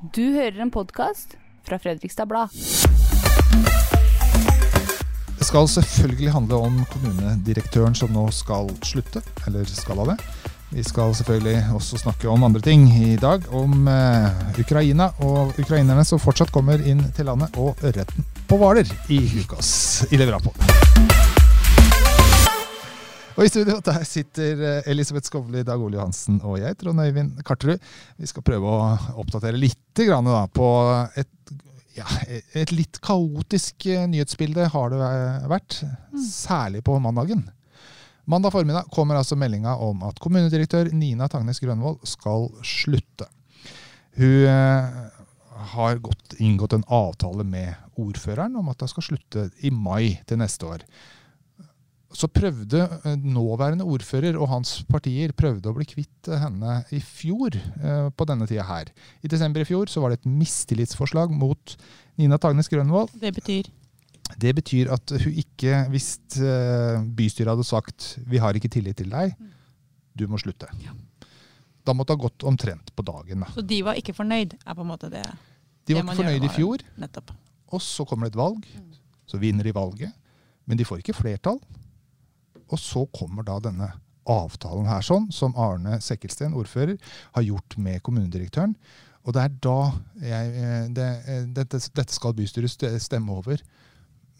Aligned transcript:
Du 0.00 0.22
hører 0.32 0.62
en 0.64 0.70
podkast 0.72 1.34
fra 1.68 1.76
Fredrikstad 1.76 2.24
Blad. 2.24 2.48
Det 5.36 5.44
skal 5.44 5.68
selvfølgelig 5.68 6.32
handle 6.32 6.56
om 6.56 6.78
kommunedirektøren 6.88 7.92
som 7.98 8.14
nå 8.16 8.22
skal 8.32 8.70
slutte, 8.80 9.20
eller 9.44 9.68
skal 9.68 10.00
ha 10.00 10.06
det. 10.14 10.16
Vi 10.70 10.86
skal 10.88 11.12
selvfølgelig 11.18 11.74
også 11.76 12.00
snakke 12.00 12.32
om 12.32 12.48
andre 12.48 12.64
ting 12.64 12.88
i 12.88 13.18
dag. 13.20 13.44
Om 13.52 13.90
eh, 13.92 14.56
Ukraina 14.64 15.10
og 15.20 15.52
ukrainerne 15.60 16.06
som 16.08 16.22
fortsatt 16.22 16.54
kommer 16.54 16.80
inn 16.80 17.04
til 17.12 17.28
landet, 17.28 17.60
og 17.60 17.76
ørreten 17.84 18.24
på 18.48 18.56
Hvaler 18.56 18.88
i 19.12 19.20
ukas 19.42 20.06
i 20.08 20.16
Leverapol. 20.16 20.79
Og 23.40 23.46
I 23.46 23.48
studio 23.48 23.78
der 23.80 24.02
sitter 24.04 24.58
eh, 24.68 24.88
Elisabeth 24.92 25.30
Skovli, 25.30 25.62
Dag 25.64 25.80
Ole 25.80 25.96
Johansen 25.96 26.42
og 26.44 26.58
jeg, 26.60 26.76
Trond 26.76 27.00
Øyvind 27.00 27.38
Karterud. 27.48 27.80
Vi 28.20 28.28
skal 28.28 28.44
prøve 28.44 28.68
å 28.68 28.88
oppdatere 29.22 29.56
litt 29.56 29.78
da, 29.96 30.42
på 30.52 30.66
et, 31.16 31.52
ja, 31.96 32.04
et 32.52 32.74
litt 32.74 32.98
kaotisk 33.00 33.86
eh, 33.88 34.04
nyhetsbilde 34.12 34.66
har 34.74 34.92
det 34.92 35.08
vært. 35.48 35.78
Særlig 36.20 36.82
på 36.84 36.98
mandagen. 37.00 37.46
Mandag 38.28 38.52
formiddag 38.52 38.90
kommer 38.92 39.16
altså 39.16 39.38
meldinga 39.40 39.72
om 39.88 40.04
at 40.04 40.20
kommunedirektør 40.20 40.92
Nina 40.92 41.28
Tangnes 41.32 41.62
Grønvoll 41.64 41.96
skal 42.04 42.50
slutte. 42.60 43.30
Hun 44.20 44.50
eh, 44.52 45.00
har 45.72 46.04
gått, 46.04 46.36
inngått 46.36 46.76
en 46.76 46.84
avtale 46.92 47.48
med 47.48 47.72
ordføreren 47.96 48.60
om 48.60 48.68
at 48.68 48.84
hun 48.84 48.92
skal 48.92 49.08
slutte 49.08 49.46
i 49.64 49.72
mai 49.72 50.20
til 50.28 50.42
neste 50.44 50.68
år. 50.68 50.84
Så 52.10 52.26
prøvde 52.26 52.80
eh, 53.06 53.14
nåværende 53.22 53.84
ordfører 53.86 54.34
og 54.34 54.48
hans 54.50 54.80
partier 54.90 55.30
prøvde 55.36 55.70
å 55.70 55.74
bli 55.76 55.86
kvitt 55.86 56.30
henne 56.42 56.80
i 56.90 56.98
fjor 57.04 57.54
eh, 57.54 58.08
på 58.10 58.26
denne 58.26 58.48
tida 58.50 58.64
her. 58.66 58.90
I 59.22 59.30
desember 59.30 59.62
i 59.62 59.68
fjor 59.68 59.86
så 59.92 60.02
var 60.02 60.10
det 60.10 60.20
et 60.20 60.30
mistillitsforslag 60.30 61.30
mot 61.30 61.76
Nina 62.18 62.38
Tagnes 62.42 62.68
Grønvold. 62.72 63.14
Det 63.20 63.30
betyr 63.36 63.70
Det 64.40 64.52
betyr 64.54 64.90
at 64.94 65.10
hun 65.22 65.38
ikke, 65.42 65.84
hvis 65.90 66.10
eh, 66.38 66.98
bystyret 67.18 67.52
hadde 67.54 67.66
sagt 67.66 68.16
vi 68.30 68.38
har 68.42 68.54
ikke 68.58 68.70
tillit 68.70 68.98
til 68.98 69.10
deg, 69.10 69.34
du 70.18 70.26
må 70.30 70.38
slutte. 70.42 70.66
Ja. 70.82 70.94
Da 71.86 71.94
måtte 71.96 72.12
det 72.12 72.18
ha 72.20 72.26
gått 72.26 72.44
omtrent 72.46 72.90
på 72.94 73.02
dagen. 73.06 73.46
Så 73.54 73.62
de 73.62 73.80
var 73.86 73.98
ikke 73.98 74.14
fornøyd, 74.14 74.58
er 74.66 74.74
på 74.76 74.82
en 74.84 74.90
måte 74.90 75.08
det. 75.10 75.22
De 75.86 75.94
var 75.96 76.04
ikke 76.04 76.20
fornøyd 76.24 76.44
i 76.46 76.50
fjor, 76.54 76.82
Nettopp. 77.00 77.30
og 77.70 77.82
så 77.82 78.04
kommer 78.06 78.26
det 78.26 78.34
et 78.34 78.40
valg. 78.42 78.66
Så 79.30 79.38
vinner 79.38 79.64
de 79.64 79.72
valget, 79.74 80.10
men 80.66 80.78
de 80.78 80.84
får 80.84 81.00
ikke 81.04 81.14
flertall. 81.16 81.58
Og 82.70 82.78
så 82.78 83.04
kommer 83.16 83.46
da 83.46 83.58
denne 83.62 83.90
avtalen 84.30 84.88
her 84.90 85.04
sånn, 85.04 85.28
som 85.34 85.56
Arne 85.58 85.98
Sekkelsten, 86.04 86.54
ordfører, 86.54 86.98
har 87.34 87.46
gjort 87.46 87.76
med 87.82 88.02
kommunedirektøren. 88.06 88.76
Og 89.26 89.34
det 89.36 89.42
er 89.42 89.56
da 89.62 89.78
jeg, 90.22 90.52
eh, 90.56 90.88
det, 90.96 91.08
eh, 91.26 91.44
dette, 91.56 91.80
dette 91.92 92.14
skal 92.14 92.36
bystyret 92.36 93.02
stemme 93.02 93.32
over. 93.32 93.60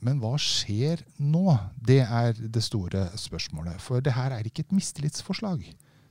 Men 0.00 0.20
hva 0.22 0.33
skjer 0.41 1.03
nå? 1.20 1.59
Det 1.77 2.00
er 2.06 2.33
det 2.33 2.62
store 2.64 3.11
spørsmålet. 3.20 3.81
For 3.84 4.00
det 4.00 4.14
her 4.17 4.33
er 4.33 4.47
ikke 4.48 4.65
et 4.65 4.72
mistillitsforslag. 4.72 5.67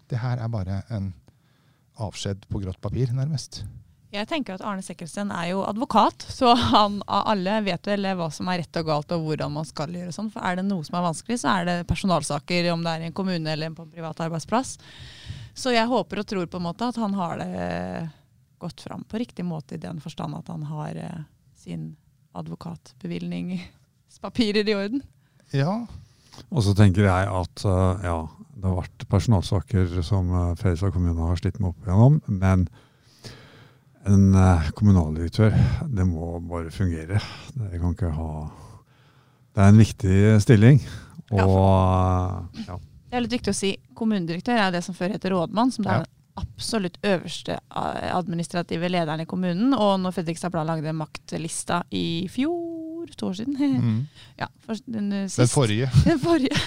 Det 0.09 0.19
her 0.21 0.37
er 0.37 0.47
bare 0.47 0.83
en 0.93 1.13
avskjed 1.97 2.45
på 2.49 2.61
grått 2.61 2.81
papir, 2.81 3.09
nærmest. 3.13 3.63
Jeg 4.09 4.25
tenker 4.25 4.55
at 4.55 4.63
Arne 4.65 4.81
Sekkelsen 4.81 5.29
er 5.29 5.51
jo 5.51 5.59
advokat, 5.69 6.23
så 6.33 6.55
han 6.57 6.95
av 7.05 7.27
alle 7.29 7.59
vet 7.67 7.89
vel 7.91 8.07
hva 8.17 8.31
som 8.33 8.47
er 8.49 8.63
rett 8.63 8.79
og 8.81 8.87
galt 8.87 9.11
og 9.13 9.27
hvordan 9.27 9.53
man 9.53 9.67
skal 9.69 9.93
gjøre 9.93 10.15
sånn. 10.15 10.31
For 10.33 10.41
er 10.41 10.57
det 10.57 10.65
noe 10.65 10.81
som 10.87 10.97
er 10.97 11.05
vanskelig, 11.05 11.37
så 11.43 11.51
er 11.53 11.67
det 11.67 11.75
personalsaker, 11.89 12.71
om 12.73 12.81
det 12.85 12.95
er 12.95 13.05
i 13.05 13.09
en 13.11 13.19
kommune 13.19 13.53
eller 13.53 13.75
på 13.77 13.85
en 13.85 13.93
privat 13.93 14.23
arbeidsplass. 14.25 14.79
Så 15.53 15.75
jeg 15.75 15.91
håper 15.91 16.21
og 16.21 16.29
tror 16.29 16.49
på 16.49 16.57
en 16.57 16.65
måte 16.65 16.89
at 16.89 16.97
han 16.97 17.13
har 17.19 17.37
det 17.43 17.59
gått 18.59 18.81
fram 18.81 19.03
på 19.05 19.17
riktig 19.21 19.45
måte 19.45 19.75
i 19.75 19.81
den 19.81 20.01
forstand 20.03 20.35
at 20.35 20.47
han 20.51 20.63
har 20.67 20.95
eh, 20.97 21.21
sin 21.55 21.95
advokatbevilgningspapirer 22.37 24.69
i 24.69 24.75
orden. 24.75 25.01
Ja, 25.55 25.87
Og 26.49 26.63
så 26.63 26.73
tenker 26.77 27.03
jeg 27.05 27.27
at 27.29 27.65
eh, 27.65 28.05
ja, 28.05 28.27
det 28.55 28.67
har 28.67 28.75
vært 28.81 29.09
personalsaker 29.11 30.01
som 30.03 30.31
uh, 30.33 30.55
Fredrikstad 30.59 30.91
kommune 30.95 31.29
har 31.29 31.37
slitt 31.39 31.59
med 31.59 31.69
opp 31.71 31.81
igjennom, 31.85 32.15
men 32.27 32.59
en 34.07 34.35
eh, 34.35 34.69
kommunaldirektør, 34.77 35.55
det 35.91 36.05
må 36.07 36.37
bare 36.47 36.71
fungere. 36.71 37.19
Det 37.53 37.79
kan 37.81 37.91
ikke 37.95 38.11
ha 38.15 38.29
Det 39.55 39.63
er 39.65 39.73
en 39.73 39.81
viktig 39.81 40.19
stilling. 40.45 40.79
Og 41.31 41.57
eh, 42.55 42.63
ja. 42.69 42.77
Det 43.09 43.17
er 43.17 43.23
litt 43.25 43.33
viktig 43.39 43.51
å 43.51 43.57
si 43.57 43.73
kommunedirektør 43.97 44.59
er 44.61 44.71
det 44.75 44.83
som 44.85 44.95
før 44.95 45.15
heter 45.15 45.33
rådmann, 45.33 45.71
som 45.73 45.83
det 45.83 45.91
Ja. 45.91 45.99
er 45.99 46.05
den 46.05 46.45
absolutt 46.45 46.97
øverste 47.03 47.55
eh, 47.57 48.09
administrative 48.15 48.87
lederen 48.89 49.21
i 49.21 49.25
kommunen. 49.25 49.73
Og 49.73 49.97
når 49.99 50.13
Fredrikstad 50.19 50.53
Blad 50.53 50.69
lagde 50.69 50.93
maktlista 50.95 51.81
i 51.91 52.27
fjor, 52.31 52.68
to 53.19 53.27
år 53.29 53.37
siden, 53.37 53.55
mm. 53.59 53.97
ja, 54.41 54.47
for 54.65 54.79
den, 54.89 55.09
sist, 55.27 55.41
Den 55.41 55.49
forrige. 55.51 55.89
den 56.07 56.19
forrige, 56.23 56.59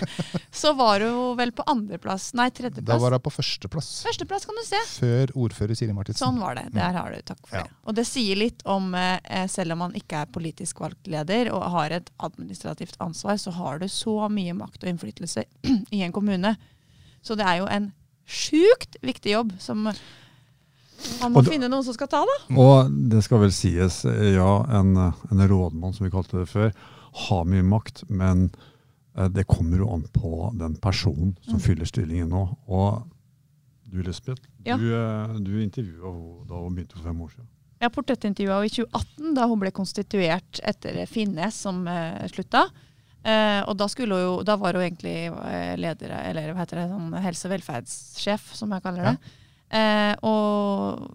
så 0.54 0.72
var 0.78 1.04
hun 1.06 1.36
vel 1.40 1.52
på 1.56 1.64
andreplass, 1.72 2.30
nei 2.38 2.50
tredjeplass. 2.54 2.86
Da 2.92 2.98
var 3.02 3.16
hun 3.16 3.24
på 3.24 3.32
førsteplass. 3.34 3.90
Førsteplass, 4.06 4.46
kan 4.48 4.60
du 4.60 4.64
se. 4.68 4.82
Før 5.00 5.32
ordfører 5.46 5.78
Siri 5.78 5.96
Martinsen. 5.96 6.22
Sånn 6.26 6.40
var 6.42 6.58
det. 6.60 6.66
Der 6.76 6.92
har 6.98 7.14
du. 7.16 7.20
Takk 7.32 7.40
for 7.46 7.58
Ja. 7.60 7.64
det. 7.66 7.76
Og 7.88 7.96
det 7.98 8.06
sier 8.08 8.36
litt 8.38 8.62
om, 8.68 8.92
eh, 8.94 9.46
selv 9.48 9.72
om 9.76 9.82
man 9.86 9.96
ikke 9.98 10.22
er 10.22 10.32
politisk 10.32 10.80
valgt 10.84 11.08
leder 11.10 11.50
og 11.52 11.64
har 11.74 11.96
et 11.98 12.10
administrativt 12.22 12.96
ansvar, 13.00 13.40
så 13.40 13.52
har 13.56 13.78
du 13.82 13.88
så 13.88 14.28
mye 14.30 14.54
makt 14.54 14.84
og 14.84 14.92
innflytelse 14.92 15.44
i 15.96 16.02
en 16.04 16.12
kommune. 16.12 16.56
Så 17.22 17.36
det 17.38 17.46
er 17.46 17.62
jo 17.62 17.66
en 17.70 17.92
sjukt 18.26 18.96
viktig 19.02 19.32
jobb 19.34 19.52
som 19.62 19.88
man 21.20 21.32
må 21.34 21.38
Og 21.42 21.48
finne 21.50 21.68
noen 21.70 21.84
som 21.86 21.94
skal 21.96 22.08
ta, 22.12 22.20
da. 22.28 22.36
Og 22.58 22.90
det 23.10 23.22
skal 23.26 23.40
vel 23.44 23.52
sies, 23.54 24.04
eh, 24.08 24.34
ja, 24.36 24.50
en, 24.80 24.96
en 24.96 25.42
rådmann, 25.48 25.94
som 25.96 26.06
vi 26.06 26.10
kalte 26.14 26.38
det 26.42 26.48
før, 26.50 26.72
har 27.28 27.44
mye 27.44 27.62
makt, 27.66 28.04
men 28.08 28.50
eh, 29.16 29.28
det 29.28 29.46
kommer 29.50 29.78
jo 29.82 29.90
an 29.94 30.04
på 30.14 30.50
den 30.58 30.76
personen 30.80 31.34
som 31.44 31.58
Mm. 31.58 31.64
fyller 31.66 31.84
stillingen 31.90 32.28
nå. 32.32 32.44
Og 32.68 33.02
du, 33.92 34.02
Lisbeth, 34.02 34.42
Ja. 34.64 34.76
du, 34.76 34.86
eh, 34.94 35.34
du 35.40 35.58
intervjua 35.62 36.12
henne 36.12 36.46
da 36.48 36.54
hun 36.62 36.74
begynte 36.74 36.96
for 36.96 37.04
fem 37.10 37.20
år 37.20 37.30
siden. 37.34 37.48
Jeg 37.82 37.92
portrettintervjua 37.92 38.60
henne 38.60 38.70
i 38.70 38.76
2018, 38.76 39.34
da 39.34 39.46
hun 39.50 39.58
ble 39.60 39.70
konstituert 39.74 40.60
etter 40.64 41.04
Finnes, 41.10 41.54
som 41.54 41.86
eh, 41.88 42.24
slutta. 42.30 42.68
Eh, 43.24 43.60
og 43.68 43.76
da, 43.78 43.86
jo, 43.86 44.42
da 44.42 44.56
var 44.56 44.72
hun 44.74 44.82
egentlig 44.82 45.30
leder, 45.78 46.10
eller 46.30 46.52
hva 46.54 46.62
heter 46.64 46.80
det, 46.80 46.88
sånn 46.90 47.12
helse- 47.22 47.46
og 47.46 47.52
velferdssjef, 47.52 48.48
som 48.54 48.70
jeg 48.70 48.82
kaller 48.82 49.02
det. 49.12 49.18
Eh, 49.72 50.14
og 50.26 51.08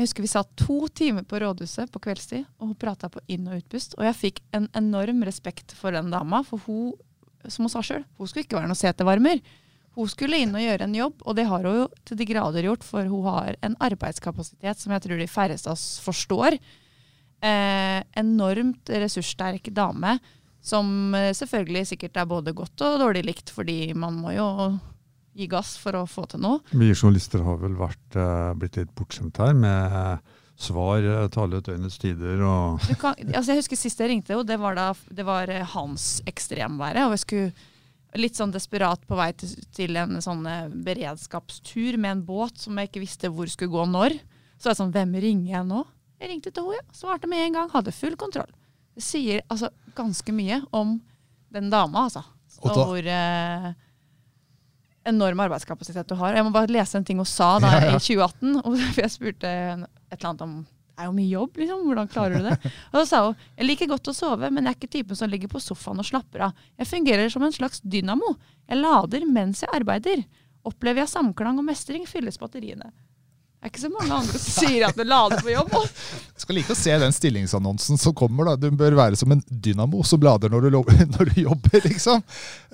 jeg 0.00 0.06
husker 0.06 0.24
vi 0.24 0.30
satt 0.32 0.52
to 0.56 0.86
timer 0.96 1.26
på 1.28 1.40
rådhuset 1.42 1.90
på 1.92 2.00
kveldstid, 2.06 2.46
og 2.58 2.70
hun 2.70 2.78
prata 2.80 3.10
på 3.12 3.20
inn- 3.28 3.48
og 3.50 3.58
utpust. 3.60 3.96
Og 3.98 4.06
jeg 4.08 4.16
fikk 4.16 4.42
en 4.56 4.68
enorm 4.78 5.24
respekt 5.28 5.74
for 5.76 5.92
den 5.92 6.12
dama, 6.12 6.40
for 6.46 6.62
hun, 6.64 6.94
som 7.46 7.66
hun 7.66 7.72
sa 7.72 7.82
sjøl, 7.84 8.06
hun 8.16 8.30
skulle 8.30 8.46
ikke 8.46 8.56
være 8.56 8.70
noe 8.70 8.80
setevarmer. 8.80 9.42
Hun 9.98 10.08
skulle 10.08 10.38
inn 10.38 10.54
og 10.54 10.62
gjøre 10.62 10.86
en 10.86 10.94
jobb, 10.96 11.24
og 11.26 11.36
det 11.36 11.48
har 11.50 11.66
hun 11.66 11.80
jo 11.82 11.86
til 12.08 12.20
de 12.20 12.28
grader 12.30 12.68
gjort, 12.68 12.86
for 12.86 13.10
hun 13.10 13.26
har 13.26 13.58
en 13.66 13.74
arbeidskapasitet 13.82 14.80
som 14.80 14.94
jeg 14.94 15.04
tror 15.04 15.20
de 15.20 15.28
færreste 15.28 15.68
av 15.68 15.76
oss 15.76 15.98
forstår. 16.04 16.56
Eh, 17.40 17.98
enormt 18.20 18.92
ressurssterk 19.02 19.72
dame, 19.74 20.18
som 20.62 21.12
eh, 21.18 21.32
selvfølgelig 21.36 21.90
sikkert 21.92 22.20
er 22.20 22.30
både 22.30 22.54
godt 22.56 22.86
og 22.86 23.00
dårlig 23.02 23.26
likt, 23.26 23.52
fordi 23.52 23.92
man 23.92 24.16
må 24.22 24.32
jo 24.36 24.48
gi 25.36 25.46
gass 25.50 25.76
for 25.78 25.96
å 25.98 26.04
få 26.10 26.26
til 26.32 26.42
noe. 26.42 26.60
Vi 26.72 26.90
journalister 26.92 27.42
har 27.46 27.58
vel 27.62 27.76
vært, 27.78 28.16
eh, 28.16 28.52
blitt 28.58 28.76
litt 28.80 28.94
bortskjemt 28.98 29.38
her 29.38 29.54
med 29.54 30.20
svar, 30.60 31.00
til 31.32 31.40
alle 31.42 31.60
døgnets 31.64 31.96
tider 31.98 32.42
og 32.44 32.82
Du 32.84 32.94
kan, 33.00 33.14
altså 33.32 33.54
jeg 33.54 33.62
husker 33.62 33.78
Sist 33.80 34.02
jeg 34.02 34.10
ringte 34.10 34.36
og 34.36 34.42
det 34.44 34.58
var 34.60 34.74
da 34.76 34.90
det 35.08 35.24
var 35.24 35.48
eh, 35.48 35.64
hans 35.64 36.20
ekstremværet. 36.28 37.06
og 37.06 37.16
jeg 37.16 37.24
skulle 37.24 37.52
Litt 38.18 38.34
sånn 38.34 38.50
desperat 38.50 39.04
på 39.06 39.14
vei 39.14 39.28
til, 39.38 39.52
til 39.70 39.96
en 39.96 40.18
sånn 40.20 40.42
eh, 40.50 40.66
beredskapstur 40.68 41.96
med 41.96 42.10
en 42.10 42.22
båt 42.26 42.58
som 42.58 42.76
jeg 42.76 42.90
ikke 42.90 43.04
visste 43.04 43.30
hvor 43.30 43.46
skulle 43.46 43.70
gå 43.70 43.84
når. 43.86 44.16
Så 44.58 44.72
jeg 44.72 44.80
sånn, 44.80 44.90
hvem 44.90 45.14
ringer 45.22 45.52
jeg 45.52 45.68
nå? 45.68 45.84
Jeg 46.20 46.32
ringte 46.32 46.50
til 46.50 46.66
henne, 46.66 46.80
ja. 46.80 46.96
Svarte 46.98 47.30
med 47.30 47.44
en 47.44 47.54
gang. 47.54 47.70
Hadde 47.70 47.94
full 47.94 48.16
kontroll. 48.18 48.50
Det 48.98 49.04
sier 49.06 49.44
altså 49.46 49.70
ganske 49.94 50.34
mye 50.34 50.58
om 50.74 50.96
den 51.54 51.70
dama, 51.70 52.08
altså. 52.08 52.24
Og 52.60 52.72
Og 52.72 52.82
hvor 52.82 53.06
eh, 53.14 53.70
enorm 55.08 55.40
arbeidskapasitet 55.46 56.08
du 56.10 56.14
har. 56.20 56.34
Jeg 56.36 56.44
må 56.44 56.52
bare 56.54 56.70
lese 56.72 56.98
en 56.98 57.04
ting 57.06 57.20
hun 57.22 57.28
sa 57.28 57.54
da 57.62 57.70
Ja, 57.72 57.80
ja. 57.92 57.96
i 57.96 58.02
2018. 58.02 58.60
Og 58.64 58.76
jeg 59.00 59.10
spurte 59.14 59.48
et 59.48 60.18
eller 60.18 60.28
annet 60.32 60.44
om 60.46 60.54
det 60.60 61.06
er 61.06 61.08
jo 61.08 61.14
mye 61.16 61.30
jobb, 61.32 61.54
liksom. 61.56 61.84
Hvordan 61.88 62.08
klarer 62.12 62.34
du 62.36 62.44
det? 62.50 62.72
Og 62.90 62.96
da 62.98 63.04
sa 63.08 63.20
hun 63.24 63.36
jeg 63.56 63.68
liker 63.70 63.88
godt 63.88 64.10
å 64.12 64.12
sove, 64.12 64.50
men 64.52 64.66
jeg 64.68 64.74
er 64.74 64.76
ikke 64.76 64.90
typen 64.98 65.16
som 65.16 65.30
ligger 65.32 65.48
på 65.48 65.62
sofaen 65.64 66.02
og 66.02 66.04
slapper 66.04 66.42
av. 66.50 66.58
Jeg 66.76 66.90
fungerer 66.90 67.30
som 67.32 67.46
en 67.46 67.54
slags 67.56 67.80
dynamo. 67.80 68.34
Jeg 68.68 68.82
lader 68.82 69.24
mens 69.24 69.62
jeg 69.64 69.72
arbeider. 69.72 70.26
Opplever 70.68 71.00
jeg 71.06 71.08
samklang 71.14 71.56
og 71.62 71.64
mestring, 71.64 72.04
fylles 72.04 72.36
batteriene. 72.36 72.90
Det 72.92 73.68
er 73.68 73.72
ikke 73.72 73.80
så 73.86 73.90
mange 73.92 74.12
andre 74.16 74.38
som 74.40 74.54
sier 74.64 74.84
at 74.86 74.96
du 74.96 75.02
lader 75.08 75.40
på 75.44 75.50
jobb. 75.54 75.72
Jeg 75.72 76.38
skal 76.44 76.56
like 76.60 76.72
å 76.76 76.78
se 76.82 76.94
den 77.00 77.12
stillingsannonsen 77.16 77.98
som 78.00 78.14
kommer. 78.16 78.52
da. 78.52 78.54
Du 78.60 78.68
bør 78.76 78.96
være 79.00 79.16
som 79.20 79.32
en 79.32 79.40
dynamo 79.48 80.04
som 80.04 80.20
lader 80.24 80.52
når 80.52 80.68
du, 80.68 80.78
når 81.16 81.32
du 81.32 81.40
jobber, 81.46 81.80
liksom. 81.88 82.20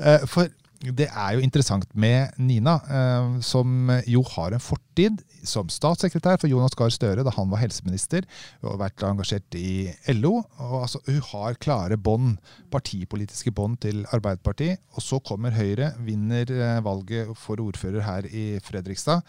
Eh, 0.02 0.26
For 0.30 0.50
det 0.84 1.06
er 1.08 1.36
jo 1.36 1.42
interessant 1.44 1.88
med 1.96 2.36
Nina, 2.42 2.76
eh, 2.84 3.38
som 3.44 3.90
jo 4.06 4.22
har 4.34 4.52
en 4.52 4.62
fortid 4.62 5.22
som 5.46 5.70
statssekretær 5.72 6.38
for 6.40 6.50
Jonas 6.50 6.76
Gahr 6.76 6.92
Støre 6.92 7.24
da 7.24 7.32
han 7.34 7.50
var 7.52 7.62
helseminister. 7.62 8.26
Hun 8.60 8.72
har 8.74 8.80
vært 8.84 9.04
engasjert 9.08 9.56
i 9.58 9.88
LO. 10.12 10.42
og 10.60 10.78
altså, 10.82 11.00
Hun 11.06 11.20
har 11.32 11.60
klare 11.62 11.96
bånd, 11.96 12.38
partipolitiske 12.70 13.52
bånd 13.52 13.80
til 13.80 14.04
Arbeiderpartiet. 14.12 14.82
Og 14.94 15.04
så 15.04 15.20
kommer 15.20 15.56
Høyre, 15.56 15.94
vinner 16.04 16.50
eh, 16.50 16.82
valget 16.84 17.32
for 17.40 17.62
ordfører 17.62 18.04
her 18.04 18.28
i 18.28 18.58
Fredrikstad. 18.64 19.24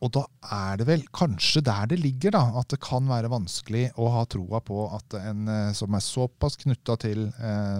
Og 0.00 0.14
da 0.14 0.24
er 0.48 0.78
det 0.80 0.86
vel 0.88 1.02
kanskje 1.12 1.60
der 1.60 1.90
det 1.90 1.98
ligger, 2.00 2.32
da, 2.32 2.46
at 2.62 2.70
det 2.72 2.80
kan 2.80 3.04
være 3.10 3.28
vanskelig 3.28 3.90
å 4.00 4.08
ha 4.14 4.24
troa 4.30 4.62
på 4.64 4.86
at 4.96 5.18
en 5.20 5.48
eh, 5.50 5.72
som 5.76 5.96
er 5.96 6.04
såpass 6.06 6.60
knytta 6.62 6.96
til 7.02 7.26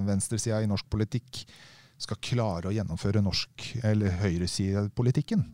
venstresida 0.05 0.61
i 0.61 0.69
norsk 0.69 0.91
politikk, 0.91 1.45
skal 2.01 2.21
klare 2.25 2.71
å 2.71 2.75
gjennomføre 2.75 3.23
norsk- 3.25 3.85
eller 3.85 4.17
høyresidepolitikken. 4.23 5.45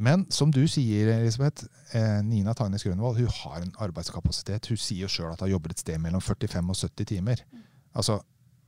Men 0.00 0.24
som 0.32 0.52
du 0.54 0.62
sier, 0.70 1.10
Elisabeth, 1.12 1.66
eh, 1.92 2.22
Nina 2.24 2.54
Tagnes 2.56 2.86
Grønvold 2.86 3.18
hun 3.18 3.32
har 3.42 3.60
en 3.60 3.74
arbeidskapasitet. 3.84 4.70
Hun 4.70 4.80
sier 4.80 5.10
sjøl 5.12 5.34
at 5.34 5.42
hun 5.44 5.50
jobber 5.50 5.74
et 5.74 5.82
sted 5.82 6.00
mellom 6.00 6.22
45 6.24 6.70
og 6.72 6.78
70 6.78 7.10
timer. 7.10 7.42
Altså, 7.94 8.20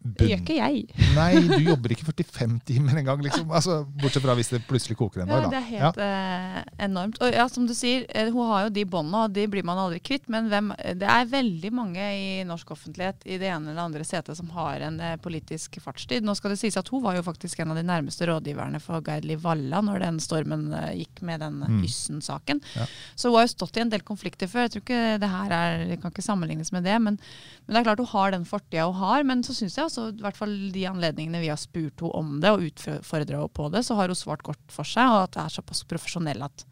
Det 0.02 0.28
gjør 0.28 0.42
ikke 0.42 0.56
jeg. 0.58 0.84
Nei, 1.16 1.30
du 1.46 1.56
jobber 1.62 1.94
ikke 1.94 2.06
45 2.10 2.58
timer 2.68 3.00
engang, 3.02 3.22
liksom. 3.24 3.50
Altså, 3.54 3.80
bortsett 4.02 4.24
fra 4.24 4.34
hvis 4.38 4.52
det 4.52 4.62
plutselig 4.68 4.96
koker 5.00 5.24
en 5.24 5.32
Ja, 5.32 5.40
det 5.48 5.58
er 5.60 5.68
helt 5.70 6.00
eh, 6.02 6.58
enormt. 6.86 7.20
Og 7.22 7.32
ja, 7.34 7.46
som 7.52 7.66
du 7.68 7.74
sier, 7.78 8.06
eh, 8.14 8.30
hun 8.34 8.50
har 8.50 8.66
jo 8.66 8.74
de 8.76 8.84
båndene, 8.84 9.24
og 9.26 9.34
de 9.36 9.46
blir 9.50 9.66
man 9.66 9.80
aldri 9.82 10.00
kvitt. 10.02 10.28
Men 10.32 10.50
hvem, 10.52 10.72
det 11.00 11.08
er 11.08 11.30
veldig 11.32 11.72
mange 11.74 12.08
i 12.18 12.42
norsk 12.48 12.74
offentlighet 12.74 13.26
i 13.26 13.38
det 13.42 13.50
ene 13.52 13.72
eller 13.72 13.86
andre 13.86 14.06
setet 14.06 14.36
som 14.38 14.50
har 14.56 14.84
en 14.88 15.00
eh, 15.00 15.16
politisk 15.22 15.80
fartstid. 15.82 16.26
Nå 16.26 16.36
skal 16.38 16.54
det 16.54 16.60
sies 16.62 16.76
at 16.80 16.88
hun 16.92 17.02
var 17.04 17.16
jo 17.18 17.24
faktisk 17.26 17.62
en 17.62 17.72
av 17.74 17.80
de 17.80 17.86
nærmeste 17.86 18.28
rådgiverne 18.28 18.80
for 18.82 19.02
Geir 19.06 19.24
Liv 19.26 19.42
Valla 19.44 19.80
når 19.84 20.02
den 20.04 20.20
stormen 20.22 20.68
eh, 20.76 20.92
gikk 21.02 21.22
med 21.26 21.40
den 21.42 21.62
Mm. 21.62 21.84
Yssen-saken. 21.84 22.60
Ja. 22.76 22.86
Så 23.14 23.28
hun 23.30 23.38
har 23.38 23.46
jo 23.46 23.52
stått 23.52 23.76
i 23.78 23.82
en 23.84 23.90
del 23.92 24.02
konflikter 24.06 24.48
før. 24.50 24.66
Jeg 24.66 24.74
tror 24.74 24.82
ikke 24.84 25.00
det 25.22 25.30
her 25.30 25.54
er, 25.56 25.84
det 25.90 25.98
kan 26.02 26.12
ikke 26.12 26.24
sammenlignes 26.24 26.72
med 26.74 26.84
det. 26.86 26.96
Men, 27.02 27.18
men 27.66 27.74
det 27.74 27.80
er 27.80 27.86
klart 27.88 28.02
hun 28.02 28.10
har 28.12 28.34
den 28.34 28.46
fortida 28.48 28.86
hun 28.88 28.98
har. 29.00 29.24
Men 29.28 29.44
så 29.46 29.54
syns 29.56 29.76
jeg 29.78 29.86
også, 29.92 30.08
i 30.16 30.22
hvert 30.24 30.36
fall 30.40 30.52
de 30.72 30.82
anledningene 30.88 31.40
vi 31.44 31.48
har 31.52 31.60
spurt 31.60 32.00
henne 32.00 32.16
om 32.16 32.40
det 32.40 32.50
og 32.50 32.64
utfordra 32.64 33.36
henne 33.36 33.48
på 33.52 33.68
det, 33.72 33.84
så 33.84 33.94
har 34.00 34.08
hun 34.08 34.16
svart 34.16 34.42
godt 34.42 34.62
for 34.72 34.88
seg, 34.88 35.04
og 35.12 35.26
at 35.28 35.32
det 35.36 35.42
er 35.44 35.56
såpass 35.60 35.84
profesjonell 35.84 36.42
at 36.48 36.64